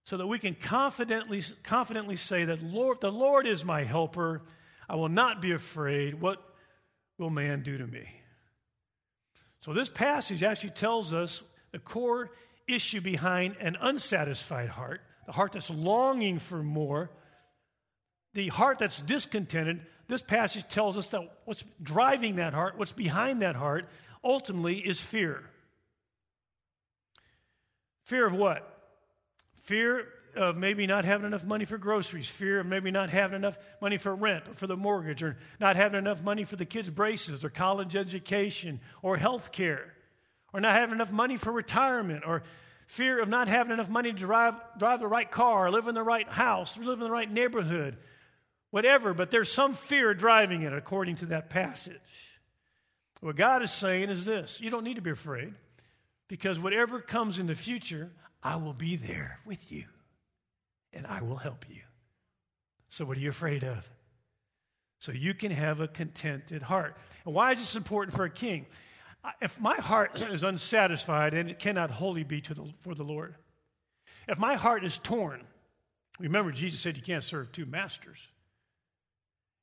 so 0.05 0.15
that 0.15 0.27
we 0.27 0.39
can 0.39 0.55
confidently, 0.55 1.43
confidently 1.63 2.15
say 2.15 2.45
that 2.45 2.63
Lord, 2.63 3.01
the 3.01 3.11
Lord 3.11 3.45
is 3.47 3.65
my 3.65 3.83
helper. 3.83 4.41
I 4.87 4.95
will 4.95 5.09
not 5.09 5.41
be 5.41 5.51
afraid. 5.51 6.21
What 6.21 6.41
will 7.17 7.29
man 7.29 7.61
do 7.61 7.77
to 7.77 7.85
me? 7.85 8.07
So, 9.65 9.73
this 9.73 9.89
passage 9.89 10.43
actually 10.43 10.69
tells 10.69 11.13
us 11.13 11.43
the 11.73 11.79
core 11.79 12.31
issue 12.73 13.01
behind 13.01 13.55
an 13.59 13.77
unsatisfied 13.79 14.69
heart, 14.69 15.01
the 15.25 15.31
heart 15.31 15.53
that's 15.53 15.69
longing 15.69 16.39
for 16.39 16.63
more, 16.63 17.11
the 18.33 18.47
heart 18.49 18.79
that's 18.79 19.01
discontented. 19.01 19.85
This 20.07 20.21
passage 20.21 20.67
tells 20.67 20.97
us 20.97 21.07
that 21.07 21.21
what's 21.45 21.63
driving 21.81 22.35
that 22.35 22.53
heart, 22.53 22.77
what's 22.77 22.91
behind 22.91 23.41
that 23.41 23.55
heart, 23.55 23.87
ultimately 24.23 24.77
is 24.77 24.99
fear. 24.99 25.43
Fear 28.03 28.27
of 28.27 28.33
what? 28.33 28.67
Fear 29.59 30.07
of 30.35 30.55
maybe 30.55 30.87
not 30.87 31.05
having 31.05 31.27
enough 31.27 31.45
money 31.45 31.65
for 31.65 31.77
groceries, 31.77 32.27
fear 32.27 32.59
of 32.61 32.65
maybe 32.65 32.89
not 32.91 33.09
having 33.09 33.35
enough 33.35 33.57
money 33.81 33.97
for 33.97 34.15
rent 34.15 34.47
or 34.47 34.53
for 34.53 34.67
the 34.67 34.77
mortgage, 34.77 35.23
or 35.23 35.37
not 35.59 35.75
having 35.75 35.97
enough 35.99 36.23
money 36.23 36.45
for 36.45 36.55
the 36.55 36.65
kids' 36.65 36.89
braces 36.89 37.43
or 37.43 37.49
college 37.49 37.95
education 37.95 38.79
or 39.01 39.17
health 39.17 39.51
care 39.51 39.93
or 40.53 40.59
not 40.59 40.75
having 40.75 40.95
enough 40.95 41.11
money 41.11 41.37
for 41.37 41.51
retirement, 41.51 42.23
or 42.25 42.43
fear 42.87 43.21
of 43.21 43.29
not 43.29 43.47
having 43.47 43.71
enough 43.71 43.89
money 43.89 44.11
to 44.11 44.17
drive, 44.17 44.55
drive 44.77 44.99
the 44.99 45.07
right 45.07 45.29
car, 45.29 45.71
live 45.71 45.87
in 45.87 45.95
the 45.95 46.03
right 46.03 46.27
house, 46.27 46.77
live 46.77 46.99
in 46.99 47.05
the 47.05 47.11
right 47.11 47.31
neighborhood, 47.31 47.97
whatever, 48.69 49.13
but 49.13 49.31
there's 49.31 49.51
some 49.51 49.73
fear 49.73 50.13
driving 50.13 50.63
it 50.63 50.73
according 50.73 51.15
to 51.15 51.27
that 51.27 51.49
passage. 51.49 51.95
What 53.21 53.35
God 53.35 53.61
is 53.61 53.71
saying 53.71 54.09
is 54.09 54.25
this 54.25 54.59
you 54.59 54.69
don't 54.69 54.83
need 54.83 54.95
to 54.95 55.01
be 55.01 55.11
afraid 55.11 55.53
because 56.27 56.59
whatever 56.59 56.99
comes 56.99 57.39
in 57.39 57.47
the 57.47 57.55
future, 57.55 58.11
I 58.43 58.55
will 58.55 58.73
be 58.73 58.95
there 58.95 59.39
with 59.45 59.71
you 59.71 59.85
and 60.91 61.05
I 61.07 61.21
will 61.21 61.37
help 61.37 61.65
you. 61.69 61.81
So, 62.89 63.05
what 63.05 63.17
are 63.17 63.21
you 63.21 63.29
afraid 63.29 63.63
of? 63.63 63.89
So, 64.99 65.11
you 65.11 65.33
can 65.33 65.51
have 65.51 65.79
a 65.79 65.87
contented 65.87 66.63
heart. 66.63 66.97
And 67.25 67.33
why 67.33 67.51
is 67.51 67.59
this 67.59 67.75
important 67.75 68.15
for 68.15 68.25
a 68.25 68.29
king? 68.29 68.65
If 69.41 69.59
my 69.59 69.75
heart 69.75 70.21
is 70.21 70.43
unsatisfied 70.43 71.33
and 71.33 71.49
it 71.49 71.59
cannot 71.59 71.91
wholly 71.91 72.23
be 72.23 72.41
to 72.41 72.53
the, 72.53 72.65
for 72.79 72.95
the 72.95 73.03
Lord, 73.03 73.35
if 74.27 74.37
my 74.37 74.55
heart 74.55 74.83
is 74.83 74.97
torn 74.97 75.45
Remember, 76.21 76.51
Jesus 76.51 76.79
said 76.79 76.97
you 76.97 77.03
can't 77.03 77.23
serve 77.23 77.51
two 77.51 77.65
masters. 77.65 78.19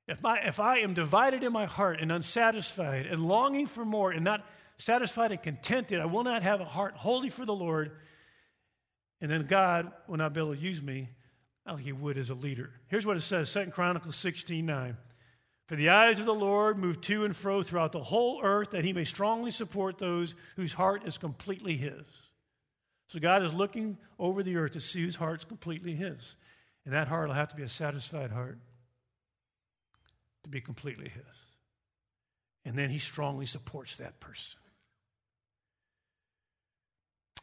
If, 0.07 0.23
my, 0.23 0.41
if 0.41 0.59
I 0.59 0.79
am 0.79 0.95
divided 0.95 1.45
in 1.45 1.53
my 1.53 1.67
heart 1.67 2.01
and 2.01 2.11
unsatisfied 2.11 3.07
and 3.07 3.27
longing 3.27 3.67
for 3.67 3.85
more 3.85 4.11
and 4.11 4.25
not 4.25 4.45
satisfied 4.79 5.33
and 5.33 5.43
contented, 5.43 6.01
I 6.01 6.07
will 6.07 6.25
not 6.25 6.43
have 6.43 6.61
a 6.61 6.65
heart 6.65 6.95
wholly 6.95 7.29
for 7.29 7.45
the 7.45 7.55
Lord. 7.55 7.93
And 9.21 9.31
then 9.31 9.45
God 9.45 9.93
will 10.07 10.17
not 10.17 10.33
be 10.33 10.41
able 10.41 10.55
to 10.55 10.61
use 10.61 10.81
me 10.81 11.11
like 11.67 11.81
he 11.81 11.93
would 11.93 12.17
as 12.17 12.31
a 12.31 12.35
leader. 12.35 12.71
Here's 12.89 13.05
what 13.05 13.17
it 13.17 13.23
says 13.23 13.53
2 13.53 13.67
Chronicles 13.67 14.17
16 14.17 14.65
9. 14.65 14.97
For 15.69 15.77
the 15.77 15.91
eyes 15.91 16.19
of 16.19 16.25
the 16.25 16.35
Lord 16.35 16.79
move 16.79 17.01
to 17.03 17.27
and 17.27 17.37
fro 17.37 17.63
throughout 17.63 17.93
the 17.93 18.03
whole 18.03 18.41
earth, 18.43 18.71
that 18.71 18.85
he 18.85 18.95
may 18.95 19.05
strongly 19.05 19.51
support 19.51 19.99
those 19.99 20.35
whose 20.57 20.73
heart 20.73 21.07
is 21.07 21.19
completely 21.19 21.77
his. 21.77 22.05
So 23.09 23.19
God 23.19 23.43
is 23.43 23.53
looking 23.53 23.99
over 24.19 24.43
the 24.43 24.57
earth 24.57 24.73
to 24.73 24.81
see 24.81 25.03
whose 25.03 25.17
heart's 25.17 25.45
completely 25.45 25.95
his. 25.95 26.37
And 26.87 26.95
that 26.95 27.09
heart 27.09 27.29
will 27.29 27.35
have 27.35 27.49
to 27.49 27.57
be 27.57 27.63
a 27.63 27.69
satisfied 27.69 28.31
heart 28.31 28.59
to 30.45 30.49
be 30.49 30.63
completely 30.63 31.11
his. 31.11 31.37
And 32.65 32.77
then 32.77 32.89
he 32.89 32.99
strongly 32.99 33.45
supports 33.45 33.97
that 33.97 34.21
person. 34.21 34.59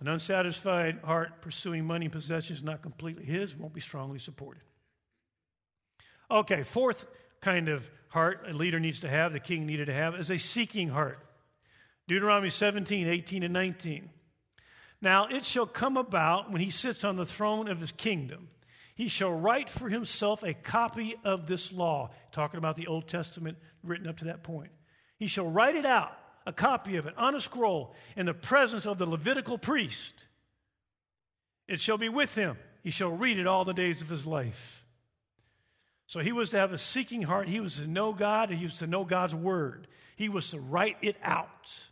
An 0.01 0.07
unsatisfied 0.07 0.99
heart 1.03 1.41
pursuing 1.41 1.85
money 1.85 2.05
and 2.05 2.11
possessions 2.11 2.63
not 2.63 2.81
completely 2.81 3.23
his 3.23 3.55
won't 3.55 3.73
be 3.73 3.81
strongly 3.81 4.19
supported. 4.19 4.63
Okay, 6.29 6.63
fourth 6.63 7.05
kind 7.39 7.69
of 7.69 7.89
heart 8.15 8.45
a 8.49 8.53
leader 8.53 8.79
needs 8.79 9.01
to 9.01 9.09
have, 9.09 9.33
the 9.33 9.41
king 9.41 9.65
needed 9.65 9.87
to 9.87 9.93
have, 9.93 10.15
is 10.15 10.31
a 10.31 10.37
seeking 10.37 10.87
heart. 10.87 11.19
Deuteronomy 12.07 12.49
17, 12.49 13.07
18, 13.07 13.43
and 13.43 13.53
19. 13.53 14.09
Now 15.01 15.27
it 15.27 15.43
shall 15.43 15.65
come 15.65 15.97
about 15.97 16.49
when 16.49 16.61
he 16.61 16.69
sits 16.69 17.03
on 17.03 17.17
the 17.17 17.25
throne 17.25 17.67
of 17.67 17.81
his 17.81 17.91
kingdom, 17.91 18.47
he 18.95 19.09
shall 19.09 19.33
write 19.33 19.69
for 19.69 19.89
himself 19.89 20.43
a 20.43 20.53
copy 20.53 21.15
of 21.25 21.45
this 21.45 21.73
law. 21.73 22.11
Talking 22.31 22.57
about 22.57 22.77
the 22.77 22.87
Old 22.87 23.09
Testament 23.09 23.57
written 23.83 24.07
up 24.07 24.17
to 24.19 24.25
that 24.25 24.43
point. 24.43 24.71
He 25.19 25.27
shall 25.27 25.47
write 25.47 25.75
it 25.75 25.85
out, 25.85 26.17
a 26.47 26.53
copy 26.53 26.95
of 26.95 27.07
it, 27.07 27.17
on 27.17 27.35
a 27.35 27.41
scroll, 27.41 27.93
in 28.15 28.27
the 28.27 28.33
presence 28.33 28.85
of 28.85 28.97
the 28.97 29.05
Levitical 29.05 29.57
priest. 29.57 30.13
It 31.67 31.81
shall 31.81 31.97
be 31.97 32.07
with 32.07 32.35
him. 32.35 32.57
He 32.81 32.91
shall 32.91 33.11
read 33.11 33.37
it 33.37 33.47
all 33.47 33.65
the 33.65 33.73
days 33.73 34.01
of 34.01 34.07
his 34.07 34.25
life. 34.25 34.84
So 36.07 36.19
he 36.19 36.31
was 36.31 36.51
to 36.51 36.57
have 36.57 36.71
a 36.71 36.77
seeking 36.77 37.23
heart. 37.23 37.47
He 37.47 37.59
was 37.59 37.77
to 37.77 37.87
know 37.87 38.13
God. 38.13 38.49
He 38.49 38.63
was 38.63 38.77
to 38.77 38.87
know 38.87 39.03
God's 39.03 39.33
word. 39.33 39.87
He 40.15 40.29
was 40.29 40.49
to 40.51 40.59
write 40.59 40.97
it 41.01 41.17
out. 41.23 41.83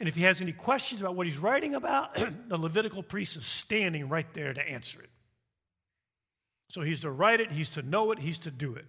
And 0.00 0.08
if 0.08 0.16
he 0.16 0.22
has 0.22 0.40
any 0.40 0.52
questions 0.52 1.00
about 1.00 1.14
what 1.14 1.26
he's 1.26 1.38
writing 1.38 1.74
about, 1.74 2.14
the 2.48 2.58
Levitical 2.58 3.02
priest 3.02 3.36
is 3.36 3.46
standing 3.46 4.08
right 4.08 4.26
there 4.34 4.52
to 4.52 4.60
answer 4.60 5.00
it. 5.00 5.10
So 6.68 6.80
he's 6.80 7.00
to 7.00 7.10
write 7.10 7.40
it, 7.40 7.52
he's 7.52 7.70
to 7.70 7.82
know 7.82 8.10
it, 8.12 8.18
he's 8.18 8.38
to 8.38 8.50
do 8.50 8.74
it. 8.74 8.86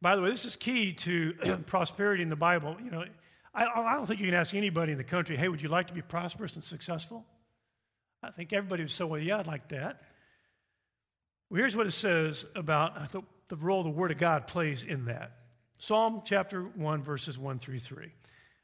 By 0.00 0.16
the 0.16 0.22
way, 0.22 0.30
this 0.30 0.44
is 0.44 0.56
key 0.56 0.94
to 0.94 1.34
prosperity 1.66 2.24
in 2.24 2.28
the 2.28 2.36
Bible. 2.36 2.76
You 2.82 2.90
know, 2.90 3.04
I, 3.54 3.66
I, 3.66 3.94
don't 3.94 4.06
think 4.06 4.18
you 4.18 4.26
can 4.26 4.34
ask 4.34 4.54
anybody 4.54 4.92
in 4.92 4.98
the 4.98 5.04
country, 5.04 5.36
hey, 5.36 5.48
would 5.48 5.62
you 5.62 5.68
like 5.68 5.86
to 5.88 5.94
be 5.94 6.02
prosperous 6.02 6.54
and 6.56 6.64
successful? 6.64 7.24
I 8.22 8.30
think 8.30 8.52
everybody 8.52 8.82
would 8.82 8.90
say, 8.90 9.04
well, 9.04 9.20
yeah, 9.20 9.38
I'd 9.38 9.46
like 9.46 9.68
that. 9.68 10.02
Well, 11.52 11.58
here's 11.58 11.76
what 11.76 11.86
it 11.86 11.92
says 11.92 12.46
about 12.54 13.12
the, 13.12 13.20
the 13.48 13.56
role 13.56 13.82
the 13.82 13.90
Word 13.90 14.10
of 14.10 14.16
God 14.16 14.46
plays 14.46 14.84
in 14.84 15.04
that 15.04 15.32
Psalm 15.76 16.22
chapter 16.24 16.62
1, 16.62 17.02
verses 17.02 17.38
1 17.38 17.58
through 17.58 17.80
3. 17.80 18.10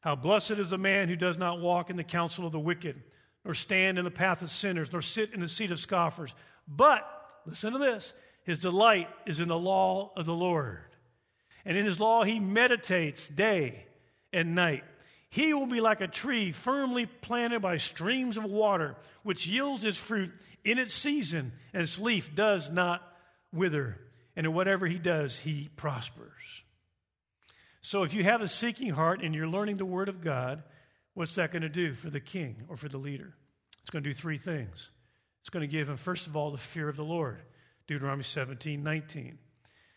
How 0.01 0.17
blessed 0.17 0.53
is 0.53 0.71
the 0.71 0.79
man 0.79 1.11
who 1.11 1.17
does 1.17 1.37
not 1.37 1.61
walk 1.61 1.91
in 1.91 1.97
the 1.97 2.03
counsel 2.03 2.47
of 2.47 2.53
the 2.53 2.59
wicked, 2.59 3.03
nor 3.45 3.53
stand 3.53 3.99
in 3.99 4.07
the 4.07 4.11
path 4.11 4.41
of 4.41 4.51
sinners, 4.51 4.91
nor 4.91 5.03
sit 5.03 5.35
in 5.35 5.41
the 5.41 5.49
seat 5.49 5.71
of 5.71 5.79
scoffers. 5.79 6.35
But, 6.67 7.07
listen 7.45 7.75
to 7.75 7.79
this, 7.79 8.15
his 8.45 8.59
delight 8.59 9.11
is 9.27 9.39
in 9.39 9.49
the 9.49 9.59
law 9.59 10.13
of 10.17 10.25
the 10.25 10.33
Lord. 10.33 10.81
And 11.67 11.77
in 11.77 11.85
his 11.85 12.01
law 12.01 12.25
he 12.25 12.41
meditates 12.41 13.29
day 13.29 13.85
and 14.33 14.55
night. 14.55 14.85
He 15.31 15.53
will 15.53 15.67
be 15.67 15.81
like 15.81 16.01
a 16.01 16.09
tree 16.09 16.53
firmly 16.53 17.07
planted 17.07 17.61
by 17.61 17.77
streams 17.77 18.37
of 18.37 18.45
water, 18.45 18.97
which 19.23 19.47
yields 19.47 19.85
its 19.85 19.99
fruit 19.99 20.31
in 20.65 20.79
its 20.79 20.95
season, 20.95 21.53
and 21.73 21.83
its 21.83 21.99
leaf 21.99 22.35
does 22.35 22.71
not 22.71 23.03
wither. 23.53 23.99
And 24.37 24.47
in 24.47 24.55
whatever 24.55 24.87
he 24.87 24.99
does, 24.99 25.37
he 25.37 25.69
prospers. 25.77 26.33
So 27.83 28.03
if 28.03 28.15
you 28.15 28.25
have 28.25 28.41
a 28.41 28.49
seeking 28.49 28.91
heart 28.91 29.23
and 29.23 29.35
you're 29.35 29.49
learning 29.49 29.77
the 29.77 29.85
Word 29.85 30.09
of 30.09 30.23
God, 30.23 30.63
what's 31.15 31.35
that 31.35 31.53
going 31.53 31.63
to 31.63 31.69
do 31.69 31.95
for 31.95 32.11
the 32.11 32.21
king 32.21 32.65
or 32.69 32.77
for 32.77 32.89
the 32.89 32.99
leader? 32.99 33.35
It's 33.83 33.91
going 33.91 34.03
to 34.03 34.11
do 34.11 34.15
three 34.15 34.39
things. 34.39 34.91
It's 35.41 35.51
going 35.51 35.63
to 35.63 35.67
give 35.67 35.89
him, 35.89 35.97
first 35.97 36.27
of 36.27 36.37
all, 36.37 36.51
the 36.51 36.59
fear 36.59 36.89
of 36.89 36.97
the 36.97 37.05
Lord. 37.05 37.41
Deuteronomy 37.87 38.23
17, 38.23 38.83
19. 38.83 39.39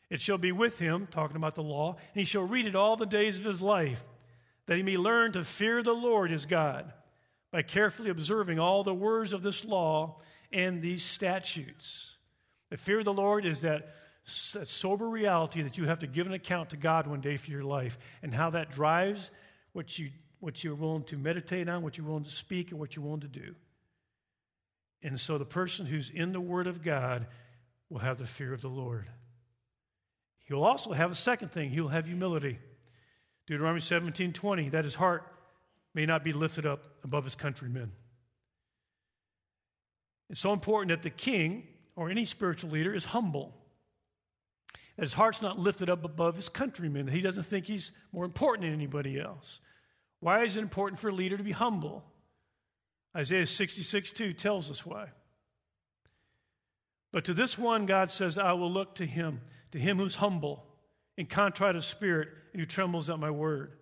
It 0.10 0.22
shall 0.22 0.38
be 0.38 0.52
with 0.52 0.80
him, 0.80 1.08
talking 1.12 1.38
about 1.38 1.56
the 1.56 1.64
law, 1.64 1.98
and 2.14 2.20
he 2.20 2.26
shall 2.26 2.44
read 2.44 2.66
it 2.66 2.76
all 2.76 2.96
the 2.96 3.06
days 3.06 3.40
of 3.40 3.46
his 3.46 3.62
life, 3.62 4.04
that 4.72 4.78
he 4.78 4.84
may 4.84 4.96
learn 4.96 5.34
to 5.34 5.44
fear 5.44 5.84
the 5.84 5.92
Lord 5.92 6.32
his 6.32 6.46
God 6.46 6.94
by 7.52 7.62
carefully 7.62 8.10
observing 8.10 8.58
all 8.58 8.86
the 8.86 8.94
words 8.94 9.34
of 9.34 9.44
this 9.44 9.66
law 9.66 10.22
and 10.50 10.82
these 10.82 11.04
statutes. 11.04 12.16
The 12.70 12.78
fear 12.78 13.00
of 13.00 13.04
the 13.04 13.12
Lord 13.12 13.46
is 13.46 13.60
that, 13.62 13.90
sober 14.24 15.10
reality 15.10 15.62
that 15.64 15.78
you 15.78 15.88
have 15.88 16.00
to 16.00 16.08
give 16.08 16.26
an 16.26 16.32
account 16.32 16.70
to 16.70 16.78
God 16.78 17.06
one 17.06 17.20
day 17.20 17.36
for 17.36 17.52
your 17.52 17.66
life 17.66 17.98
and 18.24 18.34
how 18.34 18.52
that 18.52 18.72
drives 18.72 19.30
what, 19.74 20.00
you, 20.00 20.10
what 20.40 20.64
you're 20.64 20.74
willing 20.74 21.04
to 21.04 21.18
meditate 21.18 21.68
on, 21.68 21.84
what 21.84 21.98
you're 21.98 22.08
willing 22.08 22.24
to 22.24 22.32
speak, 22.32 22.72
and 22.72 22.80
what 22.80 22.96
you're 22.96 23.04
willing 23.04 23.20
to 23.20 23.28
do. 23.28 23.54
And 25.04 25.20
so 25.20 25.38
the 25.38 25.44
person 25.44 25.86
who's 25.86 26.10
in 26.10 26.32
the 26.32 26.40
Word 26.40 26.68
of 26.68 26.82
God 26.82 27.28
will 27.90 28.00
have 28.00 28.20
the 28.20 28.26
fear 28.26 28.54
of 28.54 28.62
the 28.62 28.70
Lord. 28.70 29.10
He'll 30.46 30.64
also 30.64 30.94
have 30.94 31.12
a 31.12 31.16
second 31.16 31.52
thing, 31.52 31.72
he'll 31.72 31.90
have 31.90 32.06
humility. 32.06 32.58
Deuteronomy 33.52 33.82
17 33.82 34.32
20, 34.32 34.70
that 34.70 34.86
his 34.86 34.96
heart 34.96 35.28
may 35.94 36.06
not 36.06 36.24
be 36.24 36.32
lifted 36.32 36.66
up 36.66 36.86
above 37.04 37.26
his 37.26 37.36
countrymen. 37.36 37.92
It's 40.30 40.40
so 40.40 40.54
important 40.54 40.88
that 40.88 41.02
the 41.02 41.10
king 41.10 41.68
or 41.98 42.10
any 42.10 42.24
spiritual 42.24 42.70
leader 42.70 42.96
is 42.96 43.04
humble. 43.04 43.54
That 44.96 45.02
his 45.02 45.12
heart's 45.12 45.42
not 45.42 45.60
lifted 45.60 45.90
up 45.90 46.06
above 46.06 46.38
his 46.38 46.48
countrymen. 46.48 47.08
He 47.08 47.20
doesn't 47.20 47.44
think 47.44 47.66
he's 47.66 47.92
more 48.14 48.24
important 48.24 48.68
than 48.68 48.74
anybody 48.74 49.20
else. 49.20 49.60
Why 50.22 50.46
is 50.46 50.56
it 50.56 50.62
important 50.62 51.02
for 51.02 51.10
a 51.10 51.14
leader 51.14 51.36
to 51.36 51.44
be 51.44 51.52
humble? 51.52 52.06
Isaiah 53.18 53.46
66 53.46 54.12
2 54.12 54.32
tells 54.32 54.72
us 54.72 54.86
why. 54.86 55.10
But 57.12 57.26
to 57.26 57.34
this 57.34 57.58
one, 57.58 57.86
God 57.86 58.12
says, 58.12 58.38
I 58.38 58.54
will 58.54 58.72
look 58.72 58.96
to 58.96 59.06
him, 59.06 59.42
to 59.74 59.78
him 59.78 59.98
who's 59.98 60.16
humble 60.16 60.71
and 61.22 61.30
contrite 61.30 61.76
of 61.76 61.86
spirit 61.86 62.30
and 62.52 62.60
who 62.60 62.66
trembles 62.66 63.08
at 63.08 63.20
my 63.20 63.30
word. 63.30 63.74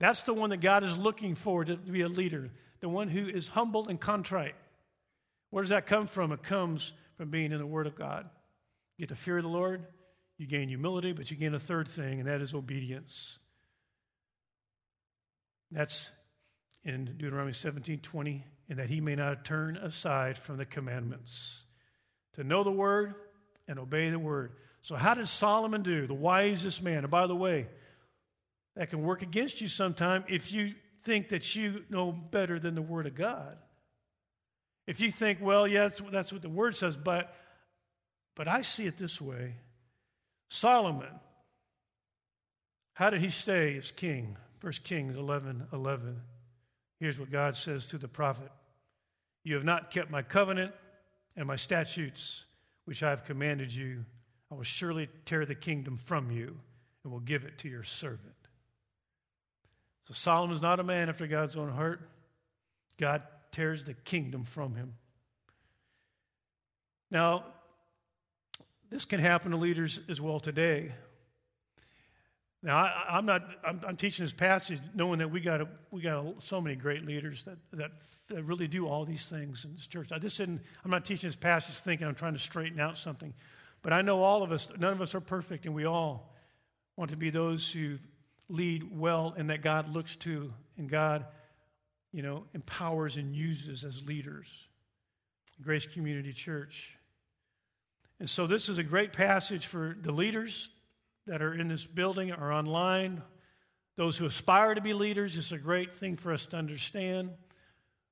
That's 0.00 0.22
the 0.22 0.32
one 0.32 0.48
that 0.50 0.62
God 0.62 0.82
is 0.84 0.96
looking 0.96 1.34
for 1.34 1.66
to 1.66 1.76
be 1.76 2.00
a 2.00 2.08
leader, 2.08 2.48
the 2.80 2.88
one 2.88 3.08
who 3.08 3.28
is 3.28 3.46
humble 3.46 3.88
and 3.88 4.00
contrite. 4.00 4.54
Where 5.50 5.62
does 5.62 5.68
that 5.68 5.84
come 5.86 6.06
from? 6.06 6.32
It 6.32 6.42
comes 6.42 6.94
from 7.18 7.28
being 7.28 7.52
in 7.52 7.58
the 7.58 7.66
Word 7.66 7.86
of 7.86 7.94
God. 7.94 8.24
You 8.96 9.02
get 9.02 9.10
the 9.10 9.20
fear 9.20 9.42
the 9.42 9.48
Lord, 9.48 9.84
you 10.38 10.46
gain 10.46 10.70
humility, 10.70 11.12
but 11.12 11.30
you 11.30 11.36
gain 11.36 11.54
a 11.54 11.60
third 11.60 11.88
thing, 11.88 12.20
and 12.20 12.26
that 12.26 12.40
is 12.40 12.54
obedience. 12.54 13.38
That's 15.70 16.08
in 16.84 17.04
Deuteronomy 17.18 17.52
17 17.52 17.98
20, 17.98 18.46
and 18.70 18.78
that 18.78 18.88
he 18.88 19.02
may 19.02 19.14
not 19.14 19.44
turn 19.44 19.76
aside 19.76 20.38
from 20.38 20.56
the 20.56 20.64
commandments. 20.64 21.64
To 22.36 22.44
know 22.44 22.64
the 22.64 22.72
word 22.72 23.14
and 23.68 23.78
obey 23.78 24.08
the 24.08 24.18
word. 24.18 24.52
So, 24.82 24.96
how 24.96 25.14
did 25.14 25.28
Solomon 25.28 25.82
do? 25.82 26.06
The 26.06 26.14
wisest 26.14 26.82
man. 26.82 26.98
And 26.98 27.10
by 27.10 27.26
the 27.26 27.36
way, 27.36 27.68
that 28.76 28.90
can 28.90 29.02
work 29.02 29.22
against 29.22 29.60
you 29.60 29.68
sometime 29.68 30.24
if 30.28 30.52
you 30.52 30.74
think 31.04 31.30
that 31.30 31.54
you 31.54 31.84
know 31.88 32.12
better 32.12 32.58
than 32.58 32.74
the 32.74 32.82
word 32.82 33.06
of 33.06 33.14
God. 33.14 33.56
If 34.86 35.00
you 35.00 35.10
think, 35.10 35.38
well, 35.40 35.66
yeah, 35.66 35.84
that's, 35.84 36.02
that's 36.10 36.32
what 36.32 36.42
the 36.42 36.48
word 36.48 36.76
says, 36.76 36.96
but 36.96 37.34
but 38.34 38.48
I 38.48 38.62
see 38.62 38.86
it 38.86 38.96
this 38.96 39.20
way. 39.20 39.56
Solomon, 40.48 41.20
how 42.94 43.10
did 43.10 43.20
he 43.20 43.30
stay 43.30 43.76
as 43.76 43.90
king? 43.90 44.36
First 44.58 44.84
Kings 44.84 45.16
11 45.16 45.68
11. 45.72 46.20
Here's 46.98 47.18
what 47.18 47.30
God 47.30 47.56
says 47.56 47.88
to 47.88 47.98
the 47.98 48.08
prophet 48.08 48.50
You 49.44 49.54
have 49.54 49.64
not 49.64 49.90
kept 49.90 50.10
my 50.10 50.22
covenant 50.22 50.72
and 51.36 51.46
my 51.46 51.56
statutes, 51.56 52.44
which 52.84 53.02
I 53.02 53.10
have 53.10 53.24
commanded 53.24 53.72
you. 53.72 54.04
I 54.52 54.54
will 54.54 54.64
surely 54.64 55.08
tear 55.24 55.46
the 55.46 55.54
kingdom 55.54 55.96
from 55.96 56.30
you 56.30 56.58
and 57.02 57.12
will 57.12 57.20
give 57.20 57.44
it 57.44 57.56
to 57.60 57.70
your 57.70 57.84
servant. 57.84 58.34
So 60.06 60.12
Solomon 60.12 60.54
is 60.54 60.60
not 60.60 60.78
a 60.78 60.84
man 60.84 61.08
after 61.08 61.26
God's 61.26 61.56
own 61.56 61.70
heart. 61.70 62.06
God 63.00 63.22
tears 63.50 63.84
the 63.84 63.94
kingdom 63.94 64.44
from 64.44 64.74
him. 64.74 64.92
Now, 67.10 67.44
this 68.90 69.06
can 69.06 69.20
happen 69.20 69.52
to 69.52 69.56
leaders 69.56 70.00
as 70.10 70.20
well 70.20 70.38
today. 70.38 70.92
Now, 72.62 72.76
I, 72.76 73.18
am 73.18 73.24
not. 73.24 73.42
I'm, 73.66 73.80
I'm, 73.88 73.96
teaching 73.96 74.24
this 74.24 74.34
passage 74.34 74.80
knowing 74.94 75.18
that 75.20 75.30
we 75.30 75.40
got 75.40 75.62
a, 75.62 75.68
we 75.90 76.02
got 76.02 76.24
a, 76.24 76.34
so 76.38 76.60
many 76.60 76.76
great 76.76 77.06
leaders 77.06 77.42
that, 77.44 77.56
that, 77.72 77.90
that 78.28 78.42
really 78.44 78.68
do 78.68 78.86
all 78.86 79.06
these 79.06 79.26
things 79.26 79.64
in 79.64 79.72
this 79.72 79.86
church. 79.86 80.12
I 80.12 80.18
just 80.18 80.36
didn't. 80.36 80.60
I'm 80.84 80.90
not 80.90 81.06
teaching 81.06 81.28
this 81.28 81.36
passage 81.36 81.76
thinking 81.76 82.06
I'm 82.06 82.14
trying 82.14 82.34
to 82.34 82.38
straighten 82.38 82.78
out 82.78 82.98
something, 82.98 83.32
but 83.82 83.92
I 83.92 84.02
know 84.02 84.22
all 84.22 84.42
of 84.42 84.52
us. 84.52 84.68
None 84.78 84.92
of 84.92 85.00
us 85.00 85.14
are 85.14 85.20
perfect, 85.20 85.66
and 85.66 85.74
we 85.74 85.84
all 85.84 86.34
want 86.96 87.10
to 87.10 87.16
be 87.16 87.30
those 87.30 87.70
who 87.70 87.98
lead 88.48 88.98
well, 88.98 89.34
and 89.36 89.50
that 89.50 89.62
God 89.62 89.92
looks 89.92 90.16
to, 90.16 90.52
and 90.76 90.88
God, 90.88 91.26
you 92.12 92.22
know, 92.22 92.44
empowers 92.54 93.16
and 93.16 93.34
uses 93.34 93.84
as 93.84 94.02
leaders. 94.02 94.48
Grace 95.62 95.86
Community 95.86 96.32
Church. 96.32 96.96
And 98.18 98.28
so, 98.28 98.46
this 98.46 98.68
is 98.68 98.78
a 98.78 98.82
great 98.82 99.12
passage 99.12 99.66
for 99.66 99.96
the 100.00 100.12
leaders 100.12 100.70
that 101.26 101.42
are 101.42 101.54
in 101.54 101.68
this 101.68 101.84
building 101.84 102.32
or 102.32 102.52
online, 102.52 103.22
those 103.96 104.16
who 104.16 104.26
aspire 104.26 104.74
to 104.74 104.80
be 104.80 104.92
leaders, 104.92 105.36
it's 105.36 105.52
a 105.52 105.58
great 105.58 105.96
thing 105.96 106.16
for 106.16 106.32
us 106.32 106.46
to 106.46 106.56
understand 106.56 107.30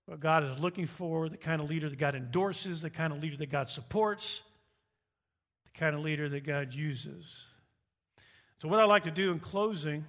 what 0.06 0.20
God 0.20 0.44
is 0.44 0.58
looking 0.58 0.86
for, 0.86 1.28
the 1.28 1.36
kind 1.36 1.60
of 1.60 1.68
leader 1.68 1.88
that 1.88 1.98
God 1.98 2.14
endorses, 2.14 2.82
the 2.82 2.90
kind 2.90 3.12
of 3.12 3.22
leader 3.22 3.36
that 3.38 3.50
God 3.50 3.68
supports, 3.68 4.42
the 5.72 5.78
kind 5.78 5.94
of 5.94 6.02
leader 6.02 6.28
that 6.28 6.44
God 6.44 6.74
uses. 6.74 7.46
So, 8.60 8.68
what 8.68 8.80
I'd 8.80 8.84
like 8.84 9.04
to 9.04 9.10
do 9.10 9.32
in 9.32 9.40
closing 9.40 10.04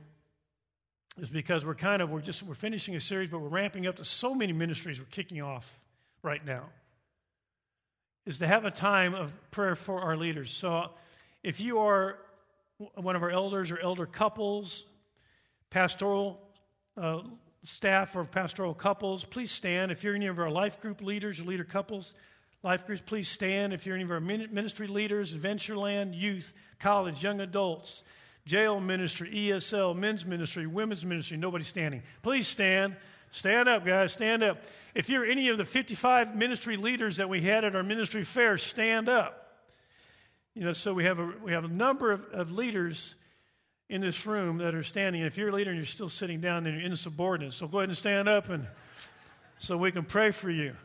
is 1.20 1.30
because 1.30 1.66
we're 1.66 1.76
kind 1.76 2.02
of 2.02 2.10
we're 2.10 2.22
just 2.22 2.44
we're 2.44 2.54
finishing 2.54 2.96
a 2.96 3.00
series, 3.00 3.30
but 3.30 3.40
we're 3.40 3.48
ramping 3.48 3.88
up 3.88 3.98
to 3.98 4.06
so 4.06 4.34
many 4.34 4.54
ministries 4.54 5.00
we're 5.00 5.06
kicking 5.06 5.42
off 5.42 5.80
right 6.22 6.46
now. 6.46 6.64
Is 8.26 8.40
to 8.40 8.48
have 8.48 8.66
a 8.66 8.72
time 8.72 9.14
of 9.14 9.32
prayer 9.52 9.76
for 9.76 10.02
our 10.02 10.16
leaders. 10.16 10.52
So, 10.52 10.90
if 11.44 11.60
you 11.60 11.80
are 11.80 12.18
one 12.96 13.16
of 13.16 13.24
our 13.24 13.32
elders 13.32 13.72
or 13.72 13.80
elder 13.80 14.06
couples, 14.06 14.86
pastoral 15.70 16.40
uh, 16.98 17.22
staff 17.64 18.16
or 18.16 18.26
pastoral 18.26 18.74
couples, 18.74 19.24
please 19.24 19.52
stand. 19.52 19.92
If 19.92 20.04
you're 20.04 20.16
any 20.16 20.28
of 20.28 20.40
our 20.40 20.50
life 20.50 20.80
group 20.80 21.02
leaders 21.02 21.40
or 21.40 21.44
leader 21.44 21.64
couples, 21.64 22.14
life 22.64 22.86
groups, 22.86 23.02
please 23.06 23.28
stand. 23.28 23.74
If 23.74 23.86
you're 23.86 23.96
any 23.96 24.04
of 24.04 24.12
our 24.12 24.20
ministry 24.20 24.88
leaders, 24.88 25.34
Adventureland, 25.34 26.20
youth, 26.20 26.54
college, 26.80 27.24
young 27.24 27.42
adults, 27.42 28.04
jail 28.46 28.80
ministry, 28.80 29.32
ESL, 29.32 29.96
men's 29.96 30.26
ministry, 30.26 30.68
women's 30.68 31.06
ministry, 31.06 31.38
nobody 31.38 31.64
standing. 31.64 32.04
Please 32.22 32.48
stand. 32.48 32.96
Stand 33.32 33.70
up, 33.70 33.86
guys, 33.86 34.12
stand 34.12 34.44
up. 34.44 34.62
If 34.94 35.10
you're 35.10 35.26
any 35.26 35.48
of 35.48 35.58
the 35.58 35.64
55 35.64 36.36
ministry 36.36 36.76
leaders 36.76 37.18
that 37.18 37.30
we 37.30 37.42
had 37.42 37.64
at 37.64 37.76
our 37.76 37.84
ministry 37.84 38.26
fair, 38.26 38.58
stand 38.58 39.08
up. 39.08 39.38
You 40.54 40.66
know, 40.66 40.74
so 40.74 40.94
we 40.94 41.06
have 41.06 41.18
a, 41.18 41.34
we 41.42 41.54
have 41.54 41.64
a 41.64 41.70
number 41.70 42.12
of, 42.12 42.26
of 42.34 42.52
leaders 42.52 43.16
in 43.88 44.02
this 44.02 44.26
room 44.26 44.58
that 44.58 44.76
are 44.76 44.84
standing. 44.84 45.22
And 45.22 45.28
if 45.28 45.38
you're 45.38 45.50
a 45.50 45.54
leader 45.54 45.70
and 45.70 45.80
you're 45.80 45.86
still 45.86 46.10
sitting 46.10 46.42
down, 46.42 46.66
then 46.66 46.74
you're 46.74 46.84
insubordinate. 46.84 47.54
So 47.54 47.68
go 47.68 47.80
ahead 47.80 47.90
and 47.90 47.98
stand 47.98 48.28
up 48.28 48.50
and 48.50 48.68
so 49.60 49.78
we 49.78 49.94
can 49.94 50.04
pray 50.04 50.32
for 50.32 50.50
you. 50.50 50.76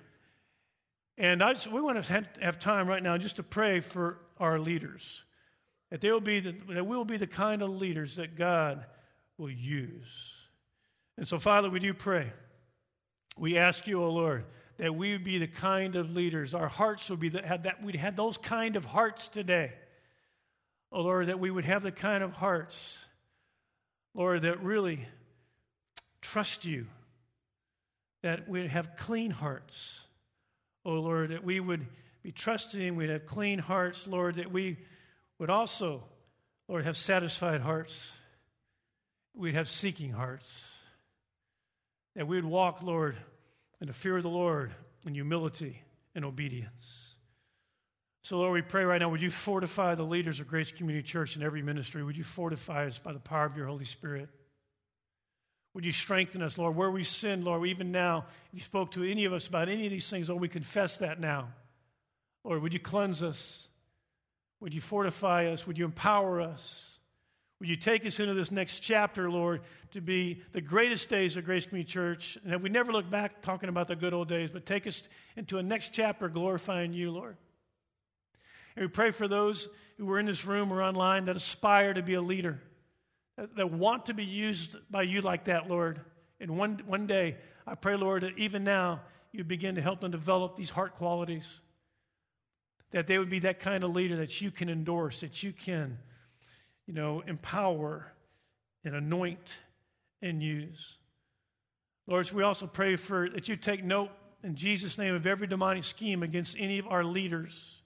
And 1.19 1.43
I 1.43 1.55
just, 1.55 1.71
we 1.71 1.81
want 1.81 2.03
to 2.03 2.27
have 2.41 2.59
time 2.59 2.89
right 2.89 3.03
now 3.03 3.17
just 3.17 3.37
to 3.37 3.43
pray 3.43 3.81
for 3.81 4.19
our 4.39 4.59
leaders. 4.59 5.25
That 5.91 6.01
they 6.01 6.11
will 6.11 6.21
be 6.21 6.41
the, 6.41 6.55
that 6.71 6.87
we'll 6.87 7.05
be 7.05 7.17
the 7.17 7.27
kind 7.27 7.63
of 7.63 7.71
leaders 7.71 8.17
that 8.17 8.37
God 8.37 8.85
will 9.39 9.51
use. 9.51 10.33
And 11.17 11.27
so, 11.27 11.39
Father, 11.39 11.71
we 11.71 11.81
do 11.81 11.95
pray. 11.95 12.33
We 13.39 13.57
ask 13.57 13.87
you, 13.87 14.03
O 14.03 14.07
oh 14.07 14.11
Lord, 14.11 14.45
that 14.79 14.95
we 14.95 15.13
would 15.13 15.25
be 15.25 15.39
the 15.39 15.47
kind 15.47 15.97
of 15.97 16.15
leaders. 16.15 16.55
Our 16.55 16.69
hearts 16.69 17.09
would 17.09 17.21
be 17.21 17.31
the, 17.31 17.43
have 17.43 17.63
that 17.63 17.83
we'd 17.83 17.97
have 17.97 18.17
those 18.17 18.37
kind 18.37 18.77
of 18.77 18.85
hearts 18.85 19.29
today. 19.29 19.73
Oh 20.93 21.03
Lord, 21.03 21.29
that 21.29 21.39
we 21.39 21.51
would 21.51 21.65
have 21.65 21.83
the 21.83 21.93
kind 21.93 22.23
of 22.23 22.33
hearts, 22.33 22.99
Lord, 24.15 24.43
that 24.43 24.63
really 24.63 25.07
trust 26.21 26.65
you. 26.65 26.87
That 28.23 28.49
we'd 28.49 28.71
have 28.71 28.97
clean 28.97 29.31
hearts. 29.31 30.01
Oh 30.87 31.01
Lord, 31.01 31.31
that 31.31 31.43
we 31.43 31.59
would 31.59 31.85
be 32.23 32.31
trusting, 32.31 32.95
we'd 32.95 33.11
have 33.11 33.27
clean 33.27 33.59
hearts, 33.59 34.07
Lord, 34.07 34.37
that 34.37 34.53
we 34.53 34.77
would 35.41 35.51
also, 35.51 36.05
Lord, 36.69 36.85
have 36.85 36.97
satisfied 36.97 37.61
hearts. 37.61 38.13
We'd 39.35 39.57
have 39.57 39.69
seeking 39.69 40.13
hearts. 40.13 40.65
That 42.15 42.29
we 42.29 42.37
would 42.37 42.45
walk, 42.45 42.83
Lord, 42.83 43.17
in 43.81 43.89
the 43.89 43.93
fear 43.93 44.17
of 44.17 44.23
the 44.23 44.29
Lord 44.29 44.73
in 45.05 45.15
humility 45.15 45.83
and 46.15 46.25
obedience. 46.25 47.17
So, 48.23 48.39
Lord, 48.39 48.53
we 48.53 48.63
pray 48.63 48.85
right 48.85 49.01
now, 49.01 49.09
would 49.09 49.21
you 49.21 49.31
fortify 49.31 49.97
the 49.97 50.05
leaders 50.05 50.39
of 50.39 50.47
Grace 50.47 50.71
Community 50.71 51.03
Church 51.03 51.35
in 51.35 51.43
every 51.43 51.63
ministry? 51.63 52.05
Would 52.05 52.17
you 52.17 52.25
fortify 52.25 52.87
us 52.87 52.99
by 52.99 53.13
the 53.13 53.19
power 53.19 53.45
of 53.45 53.57
your 53.57 53.67
Holy 53.67 53.85
Spirit? 53.85 54.29
Would 55.77 55.85
you 55.85 55.93
strengthen 55.93 56.41
us, 56.41 56.57
Lord? 56.57 56.75
Where 56.75 56.91
we 56.91 57.05
sin, 57.05 57.45
Lord, 57.45 57.69
even 57.69 57.93
now, 57.93 58.25
if 58.51 58.55
you 58.55 58.61
spoke 58.61 58.93
to 58.93 59.05
any 59.05 59.27
of 59.27 59.35
us 59.35 59.47
about 59.47 59.69
any 59.69 59.85
of 59.85 59.93
these 59.93 60.09
things, 60.09 60.31
Lord, 60.31 60.41
we 60.41 60.49
confess 60.49 60.97
that 60.97 61.21
now. 61.21 61.49
Lord, 62.45 62.63
would 62.63 62.73
you 62.73 62.81
cleanse 62.81 63.23
us? 63.23 63.69
Would 64.61 64.73
you 64.73 64.81
fortify 64.81 65.49
us? 65.49 65.67
Would 65.67 65.77
you 65.77 65.85
empower 65.85 66.41
us? 66.41 66.99
Would 67.61 67.69
you 67.69 67.77
take 67.77 68.07
us 68.07 68.19
into 68.19 68.33
this 68.33 68.51
next 68.51 68.81
chapter, 68.81 69.31
Lord, 69.31 69.61
to 69.93 70.01
be 70.01 70.41
the 70.53 70.63
greatest 70.63 71.11
days 71.11 71.37
of 71.37 71.45
Grace 71.45 71.67
Community 71.67 71.93
Church? 71.93 72.39
And 72.43 72.55
that 72.55 72.63
we 72.63 72.71
never 72.71 72.91
look 72.91 73.11
back 73.11 73.43
talking 73.43 73.69
about 73.69 73.89
the 73.89 73.97
good 73.97 74.15
old 74.15 74.29
days, 74.29 74.49
but 74.51 74.65
take 74.65 74.87
us 74.87 75.03
into 75.37 75.59
a 75.59 75.63
next 75.63 75.93
chapter 75.93 76.31
glorifying 76.31 76.95
you, 76.95 77.11
Lord. 77.11 77.37
And 78.77 78.87
we 78.87 78.89
pray 78.89 79.11
for 79.11 79.29
those 79.29 79.69
who 79.99 80.11
are 80.11 80.19
in 80.19 80.25
this 80.25 80.47
room 80.47 80.73
or 80.73 80.83
online 80.83 81.27
that 81.27 81.37
aspire 81.37 81.93
to 81.93 82.03
be 82.03 82.15
a 82.15 82.23
leader, 82.23 82.63
that, 83.37 83.71
want 83.71 84.07
to 84.07 84.15
be 84.15 84.25
used 84.25 84.77
by 84.91 85.03
you 85.03 85.21
like 85.21 85.45
that, 85.45 85.69
Lord. 85.69 86.01
And 86.41 86.57
one, 86.57 86.83
one 86.87 87.07
day, 87.07 87.37
I 87.67 87.75
pray, 87.75 87.97
Lord, 87.97 88.23
that 88.23 88.39
even 88.39 88.65
now 88.65 89.01
you 89.33 89.45
begin 89.45 89.75
to 89.75 89.83
help 89.83 90.01
them 90.01 90.11
develop 90.11 90.57
these 90.57 90.71
heart 90.71 90.97
qualities, 90.97 91.61
that 92.93 93.07
they 93.07 93.19
would 93.19 93.31
be 93.31 93.41
that 93.41 93.61
kind 93.61 93.85
of 93.85 93.95
leader 93.95 94.17
that 94.17 94.41
you 94.41 94.51
can 94.51 94.69
endorse, 94.69 95.21
that 95.21 95.43
you 95.43 95.53
can 95.53 95.99
you 96.87 96.95
know, 96.95 97.23
empower 97.27 98.13
and 98.85 98.95
anoint 98.95 99.59
and 100.23 100.43
use. 100.43 100.97
Lord, 102.07 102.31
we 102.33 102.43
also 102.43 102.67
pray 102.67 102.97
for 102.97 103.29
that 103.31 103.49
you 103.49 103.57
take 103.57 103.83
note 103.83 104.11
in 104.45 104.55
Jesus' 104.55 104.97
name 104.97 105.15
of 105.15 105.27
every 105.27 105.49
demonic 105.49 105.83
scheme 105.85 106.23
against 106.23 106.57
any 106.59 106.79
of 106.79 106.87
our 106.87 107.03
leaders. 107.03 107.83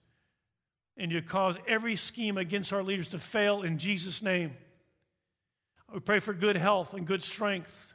And 0.99 1.11
you 1.11 1.23
cause 1.23 1.57
every 1.67 1.97
scheme 1.97 2.37
against 2.37 2.73
our 2.75 2.83
leaders 2.83 3.09
to 3.09 3.19
fail 3.19 3.63
in 3.63 3.79
Jesus' 3.79 4.21
name. 4.21 4.53
We 5.93 5.99
pray 5.99 6.21
for 6.21 6.33
good 6.33 6.57
health 6.57 6.95
and 6.95 7.05
good 7.05 7.23
strength. 7.23 7.95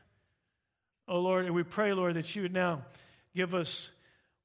Oh 1.07 1.19
Lord, 1.19 1.45
and 1.45 1.55
we 1.55 1.63
pray, 1.63 1.93
Lord, 1.93 2.15
that 2.15 2.35
you 2.35 2.41
would 2.41 2.53
now 2.53 2.83
give 3.33 3.55
us 3.55 3.89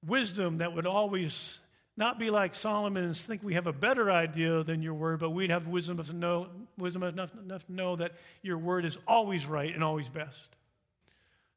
wisdom 0.07 0.59
that 0.59 0.73
would 0.73 0.87
always 0.87 1.59
not 1.97 2.19
be 2.19 2.31
like 2.31 2.55
Solomon 2.55 3.05
and 3.05 3.17
think 3.17 3.43
we 3.43 3.55
have 3.55 3.67
a 3.67 3.73
better 3.73 4.11
idea 4.11 4.63
than 4.63 4.83
your 4.83 4.95
word, 4.95 5.21
but 5.21 5.31
we'd 5.31 5.51
have 5.51 5.67
wisdom 5.67 5.97
enough 5.97 6.07
to 6.07 6.13
know, 6.15 6.47
wisdom 6.79 7.03
enough, 7.03 7.31
enough 7.35 7.67
to 7.67 7.73
know 7.73 7.97
that 7.97 8.13
your 8.43 8.57
word 8.57 8.85
is 8.85 8.97
always 9.07 9.47
right 9.47 9.75
and 9.75 9.83
always 9.83 10.09
best. 10.09 10.57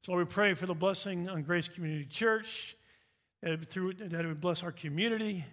So 0.05 0.15
we 0.17 0.25
pray 0.25 0.53
for 0.55 0.65
the 0.65 0.73
blessing 0.73 1.29
on 1.29 1.43
Grace 1.43 1.67
Community 1.67 2.05
Church, 2.05 2.75
that, 3.41 3.69
through, 3.69 3.93
that 3.93 4.13
it 4.13 4.27
would 4.27 4.41
bless 4.41 4.63
our 4.63 4.71
community 4.71 5.45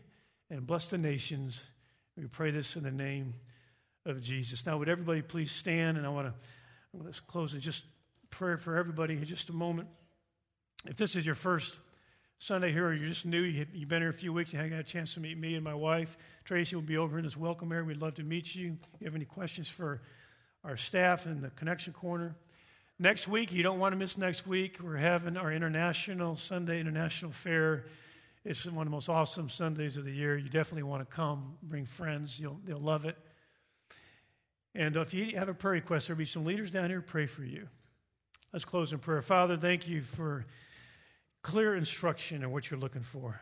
and 0.49 0.67
bless 0.67 0.87
the 0.87 0.99
nations. 0.99 1.63
We 2.17 2.27
pray 2.27 2.51
this 2.51 2.77
in 2.77 2.83
the 2.83 2.91
name 2.91 3.35
of 4.11 4.23
Jesus. 4.23 4.67
Now, 4.67 4.79
would 4.79 4.89
everybody 4.89 5.23
please 5.23 5.51
stand? 5.51 5.97
And 5.97 6.07
I 6.07 6.11
want 6.11 6.29
to, 6.29 7.23
close 7.29 7.55
with 7.55 7.63
just 7.63 7.85
prayer 8.31 8.57
for 8.57 8.77
everybody 8.77 9.15
in 9.15 9.25
just 9.25 9.49
a 9.49 9.53
moment. 9.53 9.89
If 10.87 10.97
this 10.97 11.17
is 11.17 11.25
your 11.25 11.35
first 11.35 11.77
Sunday 12.39 12.73
here, 12.73 12.89
or 12.89 12.95
you're 12.95 13.09
just 13.09 13.27
new, 13.27 13.43
you've 13.43 13.89
been 13.89 14.03
here 14.03 14.11
a 14.11 14.15
few 14.15 14.33
weeks, 14.33 14.53
you 14.53 14.59
haven't 14.59 14.73
got 14.73 14.81
a 14.81 14.85
chance 14.85 15.15
to 15.15 15.21
meet 15.21 15.39
me 15.39 15.55
and 15.55 15.65
my 15.65 15.75
wife. 15.75 16.17
Tracy 16.45 16.75
will 16.75 16.83
be 16.83 16.97
over 16.97 17.19
in 17.19 17.25
this 17.25 17.37
welcome 17.37 17.71
area. 17.71 17.85
We'd 17.85 18.01
love 18.01 18.15
to 18.15 18.23
meet 18.23 18.55
you. 18.55 18.77
If 18.95 19.01
you 19.01 19.05
have 19.07 19.15
any 19.15 19.25
questions 19.25 19.69
for 19.69 20.01
our 20.65 20.77
staff 20.77 21.27
in 21.27 21.41
the 21.41 21.51
Connection 21.51 21.93
Corner. 21.93 22.35
Next 22.99 23.29
week, 23.29 23.53
you 23.53 23.63
don't 23.63 23.79
want 23.79 23.93
to 23.93 23.97
miss 23.97 24.19
next 24.19 24.47
week. 24.47 24.79
We're 24.83 24.97
having 24.97 25.37
our 25.37 25.53
International 25.53 26.35
Sunday 26.35 26.81
International 26.81 27.31
Fair. 27.31 27.87
It's 28.45 28.65
one 28.67 28.79
of 28.79 28.85
the 28.85 28.91
most 28.91 29.09
awesome 29.09 29.49
Sundays 29.49 29.97
of 29.97 30.05
the 30.05 30.13
year. 30.13 30.37
You 30.37 30.49
definitely 30.49 30.83
want 30.83 31.09
to 31.09 31.15
come, 31.15 31.57
bring 31.63 31.85
friends. 31.85 32.39
You'll, 32.39 32.59
they'll 32.65 32.79
love 32.79 33.05
it. 33.05 33.17
And 34.75 34.97
if 34.97 35.13
you 35.15 35.37
have 35.37 35.49
a 35.49 35.55
prayer 35.55 35.75
request, 35.75 36.07
there'll 36.07 36.19
be 36.19 36.25
some 36.25 36.45
leaders 36.45 36.71
down 36.71 36.91
here 36.91 37.01
pray 37.01 37.27
for 37.27 37.43
you. 37.43 37.69
Let's 38.53 38.65
close 38.65 38.93
in 38.93 38.99
prayer. 38.99 39.23
Father, 39.23 39.57
thank 39.57 39.89
you 39.89 40.03
for 40.03 40.45
clear 41.43 41.77
instruction 41.77 42.43
in 42.43 42.51
what 42.51 42.71
you're 42.71 42.81
looking 42.81 43.03
for. 43.03 43.41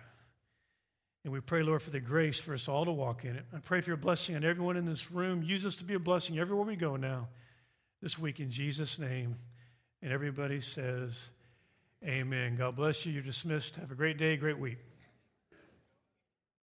And 1.25 1.33
we 1.33 1.41
pray, 1.41 1.63
Lord, 1.63 1.83
for 1.83 1.91
the 1.91 2.01
grace 2.01 2.39
for 2.39 2.55
us 2.55 2.69
all 2.69 2.85
to 2.85 2.93
walk 2.93 3.25
in 3.25 3.37
it. 3.37 3.45
I 3.55 3.59
pray 3.59 3.81
for 3.81 3.91
your 3.91 3.97
blessing 3.97 4.37
on 4.37 4.45
everyone 4.45 4.77
in 4.77 4.87
this 4.87 5.11
room. 5.11 5.43
Use 5.43 5.67
us 5.67 5.77
to 5.77 5.85
be 5.85 5.95
a 5.95 5.99
blessing 5.99 6.39
everywhere 6.39 6.65
we 6.65 6.77
go 6.77 6.97
now, 6.97 7.29
this 8.01 8.19
week, 8.19 8.41
in 8.41 8.51
Jesus' 8.51 8.99
name. 8.99 9.37
And 10.01 10.13
everybody 10.13 10.61
says, 10.61 11.19
Amen. 12.05 12.55
God 12.57 12.77
bless 12.77 13.05
you. 13.05 13.13
You're 13.13 13.23
dismissed. 13.23 13.77
Have 13.77 13.91
a 13.91 13.97
great 13.97 14.19
day, 14.19 14.37
great 14.37 14.59
week. 14.59 14.79